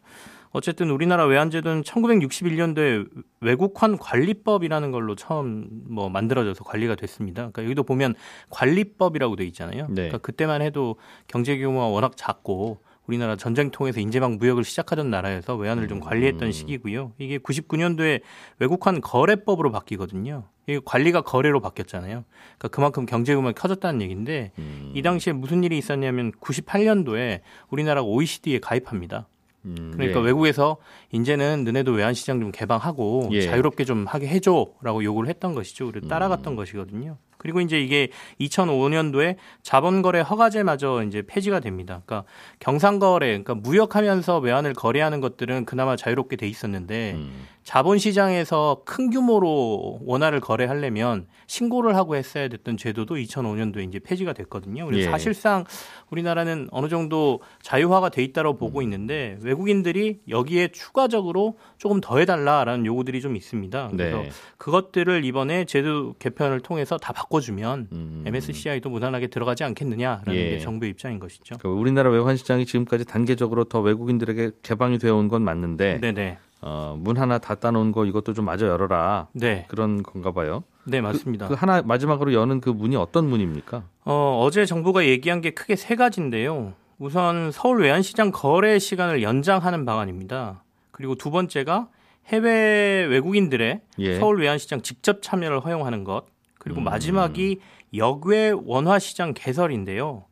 어쨌든 0.51 0.89
우리나라 0.91 1.25
외환제도는 1.25 1.83
1961년도에 1.83 3.09
외국환 3.39 3.97
관리법이라는 3.97 4.91
걸로 4.91 5.15
처음 5.15 5.67
뭐 5.89 6.09
만들어져서 6.09 6.63
관리가 6.65 6.95
됐습니다. 6.95 7.41
그러니까 7.41 7.63
여기도 7.63 7.83
보면 7.83 8.15
관리법이라고 8.49 9.37
돼 9.37 9.45
있잖아요. 9.45 9.87
네. 9.87 9.93
그러니까 9.93 10.17
그때만 10.19 10.61
해도 10.61 10.97
경제 11.27 11.57
규모가 11.57 11.87
워낙 11.87 12.13
작고 12.15 12.79
우리나라 13.11 13.35
전쟁 13.35 13.71
통해서 13.71 13.99
인제막 13.99 14.37
무역을 14.37 14.63
시작하던 14.63 15.09
나라여서 15.09 15.57
외환을 15.57 15.89
좀 15.89 15.99
관리했던 15.99 16.47
음. 16.47 16.51
시기고요. 16.51 17.11
이게 17.17 17.39
99년도에 17.39 18.21
외국환 18.59 19.01
거래법으로 19.01 19.69
바뀌거든요. 19.71 20.45
이게 20.65 20.79
관리가 20.83 21.21
거래로 21.21 21.59
바뀌었잖아요. 21.59 22.23
그러니까 22.57 22.67
그만큼 22.69 23.05
경제 23.05 23.35
규모가 23.35 23.51
커졌다는 23.51 24.01
얘기인데 24.01 24.53
음. 24.59 24.93
이 24.95 25.01
당시에 25.01 25.33
무슨 25.33 25.65
일이 25.65 25.77
있었냐면 25.77 26.31
98년도에 26.39 27.41
우리나라가 27.69 28.07
OECD에 28.07 28.59
가입합니다. 28.59 29.27
음, 29.65 29.91
그러니까 29.93 30.21
예. 30.21 30.25
외국에서 30.25 30.77
이제는 31.11 31.65
너네도 31.65 31.91
외환 31.91 32.13
시장 32.13 32.39
좀 32.39 32.51
개방하고 32.51 33.29
예. 33.33 33.41
자유롭게 33.41 33.83
좀 33.83 34.05
하게 34.07 34.27
해줘라고 34.27 35.03
요구를 35.03 35.29
했던 35.29 35.53
것이죠. 35.53 35.91
음. 35.93 36.07
따라갔던 36.07 36.55
것이거든요. 36.55 37.17
그리고 37.41 37.59
이제 37.59 37.81
이게 37.81 38.09
2005년도에 38.39 39.35
자본거래 39.63 40.21
허가제마저 40.21 41.03
이제 41.07 41.23
폐지가 41.25 41.59
됩니다. 41.59 42.03
그러니까 42.05 42.29
경상거래, 42.59 43.25
그러니까 43.29 43.55
무역하면서 43.55 44.37
외환을 44.37 44.73
거래하는 44.75 45.21
것들은 45.21 45.65
그나마 45.65 45.95
자유롭게 45.95 46.35
돼 46.35 46.47
있었는데 46.47 47.13
음. 47.15 47.47
자본시장에서 47.63 48.81
큰 48.85 49.09
규모로 49.09 49.99
원화를 50.03 50.39
거래하려면 50.39 51.27
신고를 51.47 51.95
하고 51.95 52.15
했어야 52.15 52.47
됐던 52.47 52.77
제도도 52.77 53.15
2005년도에 53.15 53.87
이제 53.87 53.99
폐지가 53.99 54.33
됐거든요. 54.33 54.85
그래서 54.85 55.07
예. 55.07 55.11
사실상 55.11 55.65
우리나라는 56.09 56.69
어느 56.71 56.87
정도 56.89 57.41
자유화가 57.61 58.09
돼 58.09 58.23
있다고 58.23 58.57
보고 58.57 58.81
있는데 58.81 59.37
외국인들이 59.41 60.21
여기에 60.29 60.69
추가적으로 60.69 61.57
조금 61.77 62.01
더 62.01 62.17
해달라라는 62.19 62.85
요구들이 62.85 63.21
좀 63.21 63.35
있습니다. 63.35 63.89
그래서 63.91 64.17
네. 64.17 64.29
그것들을 64.57 65.23
이번에 65.25 65.65
제도 65.65 66.13
개편을 66.19 66.61
통해서 66.61 66.97
다 66.97 67.13
바꿔주면 67.13 67.87
음. 67.91 68.23
MSCI도 68.25 68.89
무난하게 68.89 69.27
들어가지 69.27 69.63
않겠느냐라는 69.63 70.33
예. 70.33 70.49
게 70.51 70.59
정부의 70.59 70.91
입장인 70.91 71.19
것이죠. 71.19 71.57
그 71.59 71.67
우리나라 71.67 72.09
외환 72.09 72.35
시장이 72.37 72.65
지금까지 72.65 73.05
단계적으로 73.05 73.65
더 73.65 73.81
외국인들에게 73.81 74.51
개방이 74.63 74.97
되어 74.97 75.15
온 75.15 75.31
건 75.31 75.43
맞는데 75.43 75.99
네네. 76.01 76.39
어, 76.61 76.95
문 76.97 77.17
하나 77.17 77.39
닫아 77.39 77.71
놓은 77.71 77.91
거 77.91 78.05
이것도 78.05 78.33
좀 78.33 78.45
마저 78.45 78.67
열어라. 78.67 79.27
네. 79.33 79.65
그런 79.67 80.03
건가 80.03 80.31
봐요. 80.31 80.63
네, 80.83 81.01
맞습니다. 81.01 81.47
그 81.47 81.55
하나 81.55 81.81
마지막으로 81.81 82.33
여는 82.33 82.61
그 82.61 82.69
문이 82.69 82.95
어떤 82.95 83.27
문입니까? 83.27 83.83
어, 84.05 84.39
어제 84.43 84.65
정부가 84.65 85.05
얘기한 85.05 85.41
게 85.41 85.51
크게 85.51 85.75
세 85.75 85.95
가지인데요. 85.95 86.73
우선 86.99 87.51
서울 87.51 87.81
외환시장 87.81 88.31
거래 88.31 88.77
시간을 88.77 89.23
연장하는 89.23 89.85
방안입니다. 89.85 90.63
그리고 90.91 91.15
두 91.15 91.31
번째가 91.31 91.87
해외 92.27 93.05
외국인들의 93.09 93.81
예. 93.99 94.19
서울 94.19 94.39
외환시장 94.41 94.81
직접 94.81 95.23
참여를 95.23 95.61
허용하는 95.61 96.03
것. 96.03 96.25
그리고 96.59 96.79
음. 96.81 96.83
마지막이 96.83 97.59
역외 97.95 98.51
원화시장 98.51 99.33
개설인데요. 99.33 100.25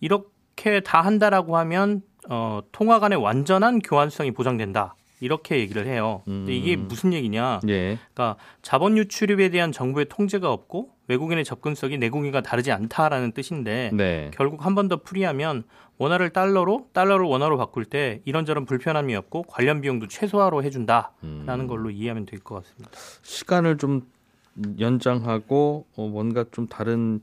이렇게 0.00 0.80
다 0.80 1.00
한다라고 1.00 1.56
하면 1.56 2.02
어, 2.28 2.60
통화 2.70 2.98
간의 2.98 3.18
완전한 3.18 3.78
교환성이 3.78 4.30
보장된다. 4.32 4.94
이렇게 5.20 5.58
얘기를 5.58 5.86
해요. 5.86 6.22
근데 6.24 6.54
이게 6.54 6.74
음. 6.76 6.88
무슨 6.88 7.12
얘기냐? 7.12 7.60
예. 7.68 7.98
그러니까 8.14 8.36
자본 8.62 8.96
유출입에 8.96 9.50
대한 9.50 9.70
정부의 9.70 10.06
통제가 10.08 10.50
없고 10.50 10.90
외국인의 11.08 11.44
접근성이 11.44 11.98
내국인과 11.98 12.40
다르지 12.40 12.72
않다라는 12.72 13.32
뜻인데 13.32 13.90
네. 13.92 14.30
결국 14.34 14.64
한 14.64 14.74
번 14.74 14.88
더 14.88 14.96
풀이하면 14.96 15.64
원화를 15.98 16.30
달러로 16.30 16.86
달러를 16.94 17.26
원화로 17.26 17.58
바꿀 17.58 17.84
때 17.84 18.22
이런저런 18.24 18.64
불편함이 18.64 19.14
없고 19.14 19.42
관련 19.42 19.82
비용도 19.82 20.06
최소화로 20.08 20.62
해준다라는 20.64 21.12
음. 21.24 21.66
걸로 21.66 21.90
이해하면 21.90 22.24
될 22.24 22.40
것 22.40 22.54
같습니다. 22.64 22.90
시간을 23.22 23.76
좀 23.76 24.02
연장하고 24.80 25.86
어, 25.96 26.08
뭔가 26.08 26.44
좀 26.50 26.66
다른 26.66 27.20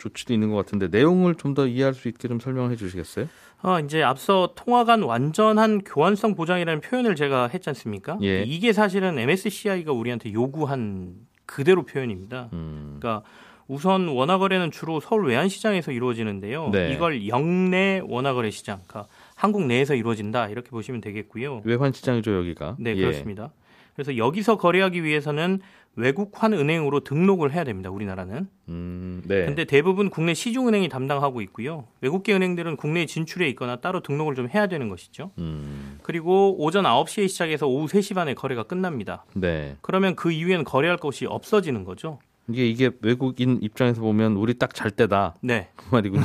조치도 0.00 0.32
있는 0.34 0.50
것 0.50 0.56
같은데 0.56 0.88
내용을 0.88 1.34
좀 1.36 1.54
더 1.54 1.66
이해할 1.66 1.94
수 1.94 2.08
있게 2.08 2.28
좀 2.28 2.38
설명해 2.40 2.76
주시겠어요? 2.76 3.26
아, 3.62 3.80
이제 3.80 4.02
앞서 4.02 4.52
통화 4.56 4.84
간 4.84 5.02
완전한 5.02 5.82
교환성 5.84 6.34
보장이라는 6.34 6.80
표현을 6.80 7.14
제가 7.16 7.48
했지 7.48 7.68
않습니까? 7.70 8.18
예. 8.22 8.42
이게 8.44 8.72
사실은 8.72 9.18
MSCI가 9.18 9.92
우리한테 9.92 10.32
요구한 10.32 11.14
그대로 11.46 11.84
표현입니다. 11.84 12.48
음. 12.52 12.98
그러니까 13.00 13.24
우선 13.66 14.08
원화 14.08 14.38
거래는 14.38 14.70
주로 14.70 15.00
서울 15.00 15.26
외환 15.26 15.48
시장에서 15.48 15.92
이루어지는데요. 15.92 16.70
네. 16.72 16.92
이걸 16.92 17.26
영내 17.28 18.02
원화 18.04 18.32
거래 18.32 18.50
시장, 18.50 18.80
그러니까 18.86 19.12
한국 19.34 19.64
내에서 19.66 19.94
이루어진다 19.94 20.48
이렇게 20.48 20.70
보시면 20.70 21.00
되겠고요. 21.00 21.62
외환 21.64 21.92
시장이죠 21.92 22.34
여기가. 22.36 22.76
네, 22.78 22.96
예. 22.96 23.00
그렇습니다. 23.00 23.52
그래서 23.94 24.16
여기서 24.16 24.56
거래하기 24.56 25.04
위해서는 25.04 25.60
외국환 25.96 26.52
은행으로 26.52 27.00
등록을 27.00 27.52
해야 27.52 27.64
됩니다. 27.64 27.90
우리나라는. 27.90 28.48
음, 28.68 29.22
네. 29.26 29.44
근데 29.44 29.64
대부분 29.64 30.08
국내 30.08 30.34
시중은행이 30.34 30.88
담당하고 30.88 31.40
있고요. 31.42 31.86
외국계 32.00 32.34
은행들은 32.34 32.76
국내에 32.76 33.06
진출해 33.06 33.48
있거나 33.50 33.76
따로 33.76 34.00
등록을 34.00 34.34
좀 34.34 34.48
해야 34.48 34.66
되는 34.66 34.88
것이죠. 34.88 35.32
음, 35.38 35.98
그리고 36.02 36.56
오전 36.62 36.84
9시에 36.84 37.28
시작해서 37.28 37.66
오후 37.66 37.86
3시 37.86 38.14
반에 38.14 38.34
거래가 38.34 38.62
끝납니다. 38.62 39.24
네. 39.34 39.76
그러면 39.82 40.14
그 40.14 40.30
이후에는 40.30 40.64
거래할 40.64 40.96
것이 40.96 41.26
없어지는 41.26 41.84
거죠. 41.84 42.18
이게 42.54 42.66
이게 42.68 42.90
외국인 43.02 43.58
입장에서 43.62 44.00
보면 44.00 44.32
우리 44.32 44.54
딱 44.58 44.70
잘 44.74 44.90
때다 44.90 45.34
네. 45.42 45.68
그 45.76 45.84
말이군요. 45.90 46.24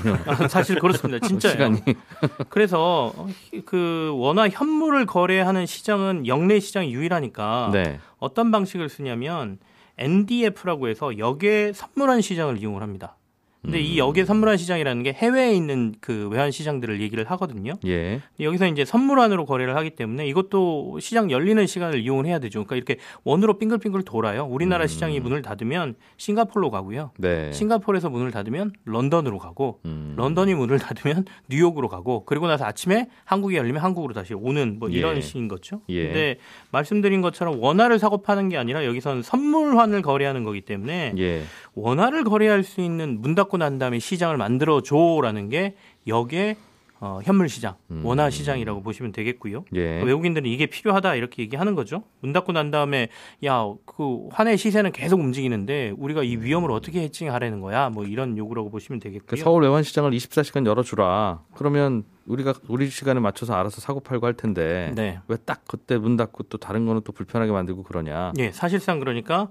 사실 0.50 0.80
그렇습니다. 0.80 1.20
진짜요. 1.28 1.52
시간이. 1.54 1.82
그래서 2.50 3.12
어, 3.16 3.28
그 3.66 4.12
원화 4.16 4.48
현물을 4.48 5.06
거래하는 5.06 5.66
시장은 5.66 6.28
영내 6.28 6.60
시장이 6.60 6.94
유일하니까 6.94 7.72
네. 7.74 8.00
어떤 8.18 8.52
방식을 8.52 8.88
쓰냐면 8.90 9.60
NDF라고 9.98 10.88
해서 10.88 11.18
역외 11.18 11.74
선물환 11.74 12.22
시장을 12.22 12.58
이용을 12.60 12.82
합니다. 12.82 13.18
근데 13.66 13.80
이 13.82 13.98
역외 13.98 14.26
선물환 14.26 14.58
시장이라는 14.58 15.04
게 15.04 15.14
해외에 15.14 15.54
있는 15.54 15.96
그 16.00 16.30
외환 16.30 16.52
시장들을 16.52 17.02
얘기를 17.02 17.26
하거든요. 17.32 17.74
예. 17.86 18.22
여기서 18.40 18.68
이제 18.68 18.86
선물환으로 18.86 19.46
거래를 19.46 19.76
하기 19.76 19.92
때문에 19.92 20.28
이것도 20.28 21.00
시장 21.00 21.32
열리는 21.32 21.66
시간을 21.66 22.00
이용을 22.00 22.26
해야 22.26 22.40
되죠. 22.40 22.64
그러니까 22.64 22.76
이렇게 22.76 22.98
원으로 23.24 23.58
빙글빙글 23.58 24.04
돌아요. 24.04 24.46
우리나라 24.46 24.86
음. 24.86 24.88
시장이 24.88 25.20
문을 25.20 25.42
닫으면 25.42 25.96
싱가폴로 26.18 26.70
가고요. 26.72 27.12
네. 27.18 27.52
싱가폴에서 27.52 28.10
문을 28.10 28.32
닫으면 28.32 28.74
런던으로 28.86 29.40
가고 29.40 29.80
음. 29.86 30.14
런던이 30.16 30.54
문을 30.54 30.80
닫으면 30.80 31.26
뉴욕으로 31.50 31.90
가고 31.90 32.24
그리고 32.26 32.48
나서 32.48 32.66
아침에 32.66 33.10
한국이 33.26 33.56
열리면 33.56 33.82
한국으로 33.82 34.14
다시 34.14 34.34
오는 34.34 34.78
뭐 34.80 34.90
이런 34.90 35.18
예. 35.18 35.22
식인 35.22 35.48
거죠. 35.48 35.82
예. 35.90 36.06
근데 36.06 36.38
말씀드린 36.72 37.22
것처럼 37.22 37.60
원화를 37.62 38.00
사고 38.00 38.22
파는 38.22 38.50
게 38.50 38.58
아니라 38.58 38.86
여기선 38.86 39.24
선물환을 39.24 40.02
거래하는 40.02 40.44
거기 40.44 40.62
때문에 40.62 41.14
예. 41.18 41.44
원화를 41.76 42.24
거래할 42.24 42.64
수 42.64 42.82
있는 42.82 43.22
문 43.22 43.36
닫고 43.36 43.58
난 43.58 43.78
다음에 43.78 44.00
시장을 44.00 44.38
만들어 44.38 44.82
줘라는 44.82 45.50
게 45.50 45.76
역의 46.08 46.56
어, 47.06 47.20
현물 47.24 47.48
시장, 47.50 47.76
음. 47.92 48.02
원화 48.04 48.32
시장이라고 48.32 48.82
보시면 48.82 49.12
되겠고요. 49.12 49.66
예. 49.76 50.02
외국인들은 50.02 50.50
이게 50.50 50.66
필요하다 50.66 51.16
이렇게 51.16 51.44
얘기하는 51.44 51.76
거죠. 51.76 52.04
문 52.22 52.34
닫고 52.34 52.52
난 52.52 52.72
다음에 52.72 53.10
야 53.46 53.76
그 53.96 54.28
환의 54.32 54.58
시세는 54.58 54.92
계속 54.92 55.20
움직이는데 55.20 55.94
우리가 55.98 56.24
이 56.24 56.36
위험을 56.36 56.70
어떻게 56.72 57.02
해칭하라는 57.02 57.62
거야? 57.62 57.90
뭐 57.90 58.04
이런 58.04 58.38
요구라고 58.38 58.70
보시면 58.70 59.00
그 59.00 59.06
되겠고요. 59.06 59.42
서울 59.42 59.64
외환 59.64 59.84
시장을 59.84 60.12
24시간 60.12 60.66
열어주라. 60.66 61.44
그러면 61.56 62.04
우리가 62.26 62.54
우리 62.68 62.90
시간에 62.90 63.22
맞춰서 63.22 63.54
알아서 63.54 63.80
사고 63.80 64.02
팔고 64.02 64.26
할 64.26 64.34
텐데 64.34 64.92
네. 64.96 65.20
왜딱 65.30 65.64
그때 65.66 65.98
문 65.98 66.18
닫고 66.18 66.44
또 66.44 66.58
다른 66.58 66.86
거는 66.86 67.02
또 67.06 67.14
불편하게 67.14 67.52
만들고 67.52 67.84
그러냐? 67.84 68.34
예, 68.38 68.52
사실상 68.52 69.00
그러니까 69.00 69.48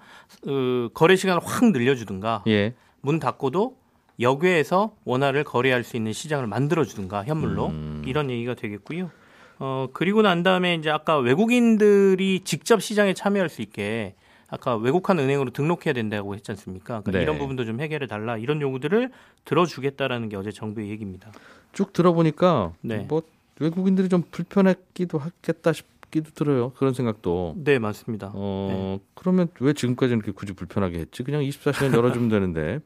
어, 0.47 0.89
거래 0.93 1.17
시간을 1.17 1.41
확 1.43 1.65
늘려주든가 1.71 2.45
예. 2.47 2.75
문 3.01 3.19
닫고도 3.19 3.77
역외에서 4.21 4.95
원화를 5.05 5.45
거래할 5.45 5.85
수 5.85 5.97
있는 5.97 6.13
시장을 6.13 6.47
만들어 6.47 6.85
주든가 6.85 7.25
현물로 7.25 7.69
음. 7.69 8.03
이런 8.07 8.31
얘기가 8.31 8.55
되겠고요. 8.55 9.11
어 9.59 9.89
그리고 9.93 10.23
난 10.23 10.43
다음에 10.43 10.75
이제 10.75 10.91
아까 10.91 11.19
외국인들이 11.19 12.41
직접 12.45 12.83
시장에 12.83 13.15
참여할 13.15 13.49
수 13.49 13.63
있게 13.63 14.15
아까 14.49 14.77
외국한 14.77 15.19
은행으로 15.19 15.51
등록해야 15.51 15.93
된다고 15.93 16.35
했지 16.35 16.51
않습니까? 16.53 17.01
그러니까 17.01 17.13
네. 17.13 17.23
이런 17.23 17.39
부분도 17.39 17.65
좀 17.65 17.81
해결해 17.81 18.07
달라 18.07 18.37
이런 18.37 18.61
요구들을 18.61 19.11
들어주겠다라는 19.45 20.29
게 20.29 20.37
어제 20.37 20.51
정부의 20.51 20.91
얘기입니다. 20.91 21.33
쭉 21.73 21.93
들어보니까 21.93 22.73
네. 22.81 23.07
뭐 23.09 23.23
외국인들이 23.61 24.09
좀 24.09 24.23
불편했기도 24.31 25.19
하겠다 25.19 25.73
싶 25.73 25.95
싶기도 26.15 26.31
들어요. 26.31 26.71
그런 26.71 26.95
생각도. 26.95 27.55
네, 27.57 27.79
맞습니다. 27.81 28.31
어, 28.35 29.01
그러면 29.15 29.49
왜 29.61 29.73
지금까지는 29.73 30.19
이렇게 30.19 30.33
굳이 30.33 30.53
불편하게 30.53 31.01
했지? 31.01 31.25
그냥 31.25 31.43
24시간 31.43 31.95
열어주면 31.95 32.29
되는데. 32.31 32.79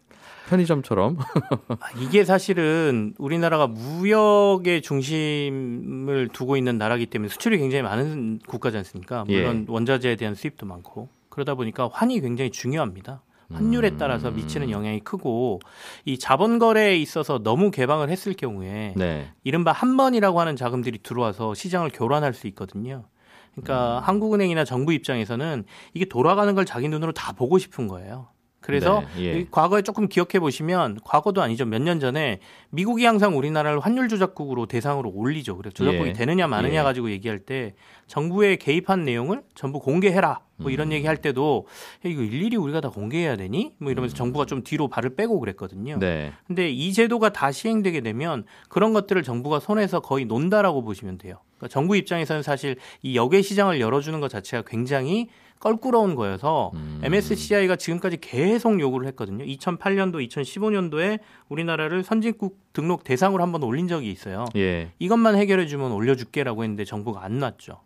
편의점처럼. 0.48 1.18
아, 1.68 1.76
이게 2.00 2.24
사실은 2.24 3.14
우리나라가 3.18 3.66
무역의 3.66 4.82
중심을 4.82 6.28
두고 6.32 6.56
있는 6.56 6.78
나라기 6.78 7.06
때문에 7.06 7.28
수출이 7.28 7.58
굉장히 7.58 7.82
많은 7.82 8.40
국가지 8.46 8.76
않습니까? 8.78 9.24
물론 9.24 9.66
예. 9.68 9.72
원자재에 9.72 10.16
대한 10.16 10.34
수입도 10.34 10.66
많고 10.66 11.08
그러다 11.28 11.54
보니까 11.54 11.88
환이 11.92 12.20
굉장히 12.20 12.50
중요합니다. 12.50 13.22
환율에 13.52 13.90
음. 13.92 13.96
따라서 13.98 14.30
미치는 14.30 14.70
영향이 14.70 15.00
크고 15.00 15.60
이 16.04 16.18
자본 16.18 16.58
거래에 16.58 16.96
있어서 16.98 17.38
너무 17.38 17.70
개방을 17.70 18.10
했을 18.10 18.34
경우에 18.34 18.92
네. 18.96 19.32
이른바 19.42 19.72
한 19.72 19.96
번이라고 19.96 20.40
하는 20.40 20.54
자금들이 20.54 20.98
들어와서 21.02 21.54
시장을 21.54 21.90
교란할 21.92 22.34
수 22.34 22.46
있거든요. 22.48 23.04
그러니까 23.52 24.00
한국은행이나 24.00 24.64
정부 24.64 24.92
입장에서는 24.92 25.64
이게 25.94 26.04
돌아가는 26.04 26.54
걸 26.54 26.64
자기 26.64 26.88
눈으로 26.88 27.12
다 27.12 27.32
보고 27.32 27.58
싶은 27.58 27.88
거예요. 27.88 28.28
그래서 28.60 29.02
네, 29.16 29.24
예. 29.24 29.38
이 29.38 29.46
과거에 29.50 29.82
조금 29.82 30.08
기억해 30.08 30.40
보시면 30.40 30.98
과거도 31.04 31.40
아니죠 31.42 31.64
몇 31.64 31.78
년 31.80 32.00
전에 32.00 32.40
미국이 32.70 33.04
항상 33.04 33.38
우리나라를 33.38 33.78
환율 33.80 34.08
조작국으로 34.08 34.66
대상으로 34.66 35.10
올리죠. 35.14 35.56
그래서 35.56 35.72
조작국이 35.74 36.10
예. 36.10 36.12
되느냐 36.12 36.48
마느냐 36.48 36.80
예. 36.80 36.82
가지고 36.82 37.10
얘기할 37.10 37.38
때 37.38 37.74
정부에 38.08 38.56
개입한 38.56 39.04
내용을 39.04 39.42
전부 39.54 39.78
공개해라. 39.80 40.40
뭐 40.56 40.70
음. 40.70 40.72
이런 40.72 40.90
얘기 40.92 41.06
할 41.06 41.18
때도 41.18 41.66
야, 42.04 42.10
이거 42.10 42.20
일일이 42.22 42.56
우리가 42.56 42.80
다 42.80 42.90
공개해야 42.90 43.36
되니? 43.36 43.74
뭐 43.78 43.92
이러면서 43.92 44.14
음. 44.14 44.16
정부가 44.16 44.44
좀 44.44 44.64
뒤로 44.64 44.88
발을 44.88 45.14
빼고 45.14 45.38
그랬거든요. 45.38 45.98
네. 46.00 46.32
근데 46.48 46.68
이 46.68 46.92
제도가 46.92 47.28
다 47.32 47.52
시행되게 47.52 48.00
되면 48.00 48.44
그런 48.68 48.92
것들을 48.92 49.22
정부가 49.22 49.60
손에서 49.60 50.00
거의 50.00 50.24
논다라고 50.24 50.82
보시면 50.82 51.18
돼요. 51.18 51.36
그러니까 51.58 51.72
정부 51.72 51.96
입장에서는 51.96 52.42
사실 52.42 52.76
이 53.02 53.16
역외 53.16 53.40
시장을 53.42 53.80
열어주는 53.80 54.18
것 54.20 54.28
자체가 54.28 54.64
굉장히 54.66 55.28
껄끄러운 55.60 56.14
거여서 56.14 56.70
음. 56.74 57.00
MSCI가 57.02 57.76
지금까지 57.76 58.18
계속 58.20 58.78
요구를 58.80 59.06
했거든요. 59.08 59.44
2008년도, 59.44 60.26
2015년도에 60.28 61.18
우리나라를 61.48 62.02
선진국 62.04 62.58
등록 62.72 63.04
대상으로 63.04 63.42
한번 63.42 63.62
올린 63.64 63.88
적이 63.88 64.10
있어요. 64.10 64.44
예. 64.56 64.92
이것만 64.98 65.36
해결해 65.36 65.66
주면 65.66 65.92
올려줄게라고 65.92 66.62
했는데 66.62 66.84
정부가 66.84 67.24
안 67.24 67.38
놨죠. 67.38 67.80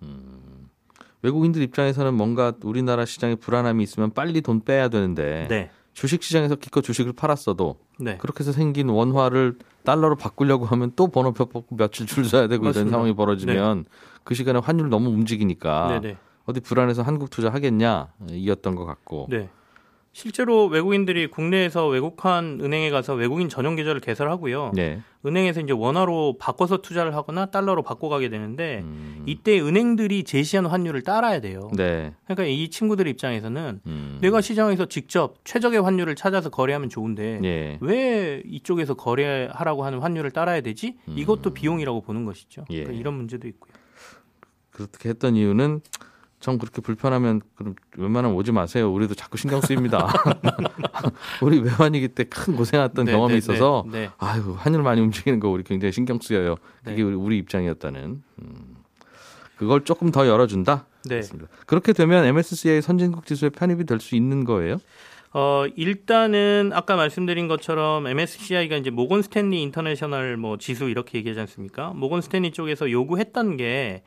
외국인들 1.23 1.63
입장에서는 1.63 2.15
뭔가 2.15 2.53
우리나라 2.63 3.05
시장에 3.05 3.37
불안함이 3.37 3.83
있으면 3.85 4.11
빨리 4.11 4.41
돈 4.41 4.61
빼야 4.65 4.89
되는데 4.89 5.47
네, 5.49 5.71
주식 5.95 6.23
시장에서 6.23 6.57
기껏 6.57 6.83
주식을 6.83 7.13
팔았어도 7.13 7.77
네, 8.01 8.17
그렇게 8.19 8.41
해서 8.41 8.51
생긴 8.53 8.89
원화를 8.89 9.57
달러로 9.85 10.17
바꾸려고 10.17 10.65
하면 10.67 10.93
또 10.97 11.07
번호표 11.09 11.47
뽑고 11.47 11.77
며칠 11.77 12.07
줄 12.07 12.25
서야 12.25 12.49
되고 12.49 12.65
이런 12.65 12.71
맞습니다. 12.71 12.91
상황이 12.91 13.15
벌어지면 13.15 13.85
그 14.25 14.35
시간에 14.35 14.59
환율 14.59 14.89
너무 14.89 15.11
움직이니까 15.11 16.01
네, 16.01 16.09
네. 16.09 16.17
어디 16.45 16.61
불안해서 16.61 17.03
한국 17.03 17.31
투자하겠냐 17.31 18.13
이었던 18.31 18.75
것 18.75 18.85
같고 18.85 19.27
네. 19.31 19.49
실제로 20.15 20.67
외국인들이 20.67 21.29
국내에서 21.29 21.89
외국환 21.89 22.61
은행에 22.61 22.91
가서 22.91 23.15
외국인 23.15 23.49
전용 23.49 23.77
계좌를 23.77 24.01
개설하고요. 24.01 24.73
네. 24.75 25.01
은행에서 25.25 25.61
이제 25.61 25.73
원화로 25.73 26.37
바꿔서 26.39 26.83
투자를 26.83 27.15
하거나 27.17 27.47
달러로 27.47 27.83
바꿔가게 27.83 28.29
되는데 28.29 28.81
음, 28.83 29.23
이때 29.25 29.59
은행들이 29.59 30.25
제시한 30.25 30.67
환율을 30.67 31.03
따라야 31.03 31.41
돼요. 31.41 31.71
네. 31.75 32.13
그러니까 32.25 32.45
이 32.45 32.69
친구들 32.69 33.07
입장에서는 33.07 33.81
음, 33.87 34.19
내가 34.21 34.43
시장에서 34.43 34.85
직접 34.85 35.37
최적의 35.45 35.81
환율을 35.81 36.15
찾아서 36.15 36.51
거래하면 36.51 36.91
좋은데 36.91 37.41
예. 37.45 37.79
왜 37.81 38.43
이쪽에서 38.45 38.95
거래하라고 38.95 39.85
하는 39.85 40.01
환율을 40.01 40.31
따라야 40.33 40.61
되지? 40.61 40.99
이것도 41.07 41.55
비용이라고 41.55 42.03
보는 42.03 42.27
것이죠. 42.27 42.63
음. 42.63 42.67
예. 42.71 42.81
그러니까 42.83 43.01
이런 43.01 43.15
문제도 43.15 43.49
있고요. 43.49 43.73
그렇게 44.71 45.09
했던 45.09 45.37
이유는 45.37 45.81
전 46.43 46.59
그렇게 46.59 46.83
불편하면 46.83 47.41
그럼 47.55 47.75
웬만하면 47.97 48.37
오지 48.37 48.51
마세요. 48.53 48.93
우리도 48.93 49.15
자꾸 49.15 49.39
신경 49.39 49.61
쓰입니다. 49.63 50.13
우리 51.41 51.61
외환위기 51.61 52.09
때 52.09 52.25
큰 52.25 52.57
고생했던 52.57 53.07
네, 53.07 53.13
경험이 53.13 53.35
네, 53.35 53.39
있어서 53.39 53.85
네, 53.91 54.01
네. 54.03 54.11
아유 54.19 54.55
환율 54.59 54.83
많이 54.83 55.01
움직이는 55.01 55.39
거 55.41 55.49
우리 55.49 55.63
굉장히 55.63 55.93
신경 55.93 56.19
쓰여요. 56.21 56.57
그게 56.85 56.97
네. 56.97 57.03
우리, 57.03 57.15
우리 57.15 57.39
입장이었다는. 57.39 58.23
음. 58.43 58.77
그걸 59.57 59.85
조금 59.85 60.11
더 60.11 60.27
열어준다. 60.27 60.87
네. 61.05 61.17
그렇습니다. 61.17 61.49
그렇게 61.67 61.93
되면 61.93 62.25
MSCI 62.25 62.83
선진국 62.83 63.25
지수에 63.27 63.51
편입이 63.51 63.85
될 63.85 64.01
수 64.01 64.17
있는 64.17 64.45
거예요? 64.45 64.79
어, 65.35 65.65
일단은 65.77 66.73
아까 66.75 66.97
말씀드린 66.97 67.49
것처럼 67.49 68.07
MSCI가 68.07 68.77
이제 68.77 68.91
모건 68.91 69.23
스탠리 69.23 69.63
인터내셔널 69.63 70.37
뭐 70.37 70.59
지수 70.59 70.89
이렇게 70.91 71.19
얘기하지 71.19 71.41
않습니까? 71.41 71.93
모건 71.95 72.21
스탠리 72.21 72.51
쪽에서 72.51 72.91
요구했던 72.91 73.57
게 73.57 74.03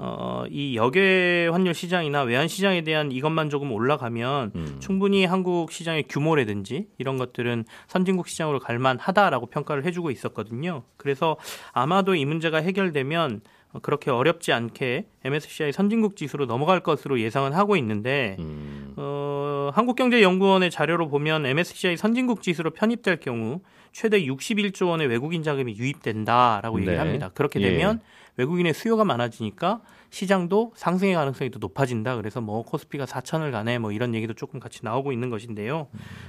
어, 0.00 0.44
이 0.48 0.76
역외 0.76 1.48
환율 1.48 1.74
시장이나 1.74 2.22
외환 2.22 2.46
시장에 2.46 2.82
대한 2.82 3.10
이것만 3.10 3.50
조금 3.50 3.72
올라가면 3.72 4.52
음. 4.54 4.76
충분히 4.78 5.24
한국 5.24 5.72
시장의 5.72 6.04
규모라든지 6.08 6.86
이런 6.98 7.18
것들은 7.18 7.64
선진국 7.88 8.28
시장으로 8.28 8.60
갈 8.60 8.78
만하다라고 8.78 9.46
평가를 9.46 9.84
해주고 9.84 10.12
있었거든요. 10.12 10.84
그래서 10.96 11.36
아마도 11.72 12.14
이 12.14 12.24
문제가 12.24 12.58
해결되면 12.58 13.40
어, 13.72 13.78
그렇게 13.80 14.12
어렵지 14.12 14.52
않게 14.52 15.08
MSCI 15.28 15.72
선진국 15.72 16.16
지수로 16.16 16.46
넘어갈 16.46 16.80
것으로 16.80 17.20
예상은 17.20 17.52
하고 17.52 17.76
있는데 17.76 18.36
음. 18.38 18.94
어, 18.96 19.70
한국경제연구원의 19.74 20.70
자료로 20.70 21.08
보면 21.08 21.46
MSCI 21.46 21.96
선진국 21.96 22.42
지수로 22.42 22.70
편입될 22.70 23.20
경우 23.20 23.60
최대 23.92 24.22
61조 24.22 24.88
원의 24.88 25.06
외국인 25.06 25.42
자금이 25.42 25.76
유입된다라고 25.76 26.78
얘기를 26.78 26.94
네. 26.94 26.98
합니다. 26.98 27.30
그렇게 27.34 27.60
예. 27.60 27.70
되면 27.70 28.00
외국인의 28.36 28.72
수요가 28.72 29.04
많아지니까 29.04 29.80
시장도 30.10 30.72
상승의 30.74 31.14
가능성이 31.14 31.50
더 31.50 31.58
높아진다. 31.58 32.16
그래서 32.16 32.40
뭐 32.40 32.62
코스피가 32.62 33.04
4천을 33.04 33.52
가네 33.52 33.78
뭐 33.78 33.92
이런 33.92 34.14
얘기도 34.14 34.32
조금 34.32 34.58
같이 34.58 34.80
나오고 34.82 35.12
있는 35.12 35.28
것인데요. 35.28 35.88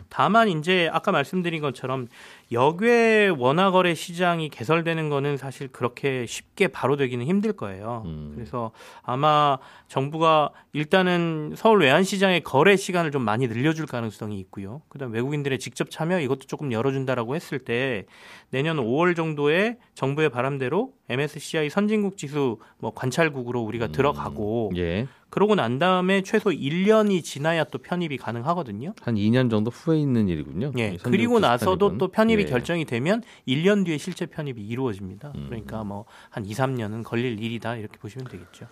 다만 0.09 0.49
이제 0.49 0.89
아까 0.91 1.11
말씀드린 1.11 1.61
것처럼 1.61 2.07
역외 2.51 3.29
원화 3.29 3.71
거래 3.71 3.93
시장이 3.93 4.49
개설되는 4.49 5.09
거는 5.09 5.37
사실 5.37 5.69
그렇게 5.69 6.25
쉽게 6.25 6.67
바로 6.67 6.97
되기는 6.97 7.25
힘들 7.25 7.53
거예요. 7.53 8.03
음. 8.05 8.33
그래서 8.35 8.71
아마 9.03 9.57
정부가 9.87 10.49
일단은 10.73 11.53
서울 11.55 11.81
외환 11.81 12.03
시장의 12.03 12.41
거래 12.41 12.75
시간을 12.75 13.11
좀 13.11 13.23
많이 13.23 13.47
늘려줄 13.47 13.85
가능성이 13.85 14.39
있고요. 14.41 14.81
그다음 14.89 15.13
외국인들의 15.13 15.57
직접 15.59 15.89
참여 15.89 16.19
이것도 16.19 16.41
조금 16.41 16.71
열어준다라고 16.71 17.35
했을 17.35 17.59
때 17.59 18.05
내년 18.51 18.77
5월 18.77 19.15
정도에 19.15 19.77
정부의 19.95 20.29
바람대로 20.29 20.93
MSCI 21.09 21.69
선진국 21.69 22.17
지수 22.17 22.59
뭐 22.77 22.93
관찰국으로 22.93 23.61
우리가 23.61 23.87
들어가고 23.87 24.71
예. 24.77 25.07
그러고 25.31 25.53
난 25.53 25.77
다음에 25.77 26.21
최소 26.23 26.49
1년이 26.49 27.23
지나야 27.23 27.63
또 27.65 27.77
편입이 27.77 28.17
가능하거든요. 28.17 28.93
한 29.01 29.15
2년 29.15 29.49
정도 29.51 29.69
후에 29.69 29.99
있는 29.99 30.27
일이군요. 30.27 30.71
예. 30.77 30.97
그리고 31.03 31.39
나서도. 31.39 31.97
또 31.99 32.07
편입이 32.07 32.43
예. 32.43 32.47
결정이 32.47 32.85
되면 32.85 33.21
1년 33.47 33.85
뒤에 33.85 33.97
실제 33.99 34.25
편입이 34.25 34.61
이루어집니다. 34.61 35.31
음. 35.35 35.45
그러니까 35.47 35.83
뭐 35.83 36.05
한 36.29 36.45
2, 36.45 36.53
3년은 36.53 37.03
걸릴 37.03 37.41
일이다 37.41 37.75
이렇게 37.75 37.97
보시면 37.97 38.27
되겠죠. 38.27 38.67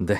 네. 0.00 0.16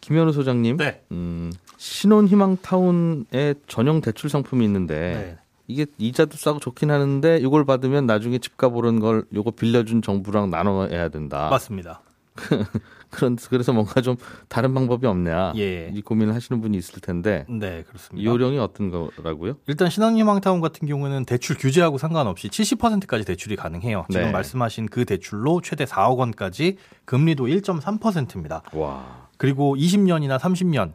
김현우 0.00 0.32
소장님. 0.32 0.76
네. 0.76 1.02
음, 1.10 1.52
신혼희망타운의 1.76 3.56
전용 3.66 4.00
대출 4.00 4.30
상품이 4.30 4.64
있는데 4.64 4.94
네. 4.96 5.36
이게 5.66 5.86
이자도 5.98 6.36
싸고 6.36 6.60
좋긴 6.60 6.90
하는데 6.90 7.38
이걸 7.38 7.64
받으면 7.64 8.06
나중에 8.06 8.38
집값 8.38 8.74
오른 8.76 9.00
걸 9.00 9.24
요거 9.34 9.52
빌려준 9.52 10.02
정부랑 10.02 10.50
나눠야 10.50 11.08
된다. 11.08 11.48
맞습니다. 11.50 12.00
그런 13.12 13.36
그래서 13.50 13.72
뭔가 13.72 14.00
좀 14.00 14.16
다른 14.48 14.72
방법이 14.74 15.06
없냐 15.06 15.52
예. 15.56 15.90
이 15.94 16.00
고민을 16.00 16.34
하시는 16.34 16.60
분이 16.60 16.76
있을 16.78 17.00
텐데 17.00 17.44
네, 17.48 17.84
그렇습니다. 17.86 18.22
이 18.22 18.26
요령이 18.26 18.58
어떤 18.58 18.90
거라고요? 18.90 19.56
일단 19.66 19.90
신한희망타운 19.90 20.60
같은 20.60 20.88
경우는 20.88 21.26
대출 21.26 21.56
규제하고 21.56 21.98
상관없이 21.98 22.48
70%까지 22.48 23.24
대출이 23.24 23.54
가능해요. 23.54 24.06
지금 24.10 24.26
네. 24.26 24.32
말씀하신 24.32 24.86
그 24.86 25.04
대출로 25.04 25.60
최대 25.60 25.84
4억 25.84 26.16
원까지 26.16 26.78
금리도 27.04 27.46
1.3%입니다. 27.46 28.62
와. 28.72 29.28
그리고 29.36 29.76
20년이나 29.76 30.38
30년 30.38 30.94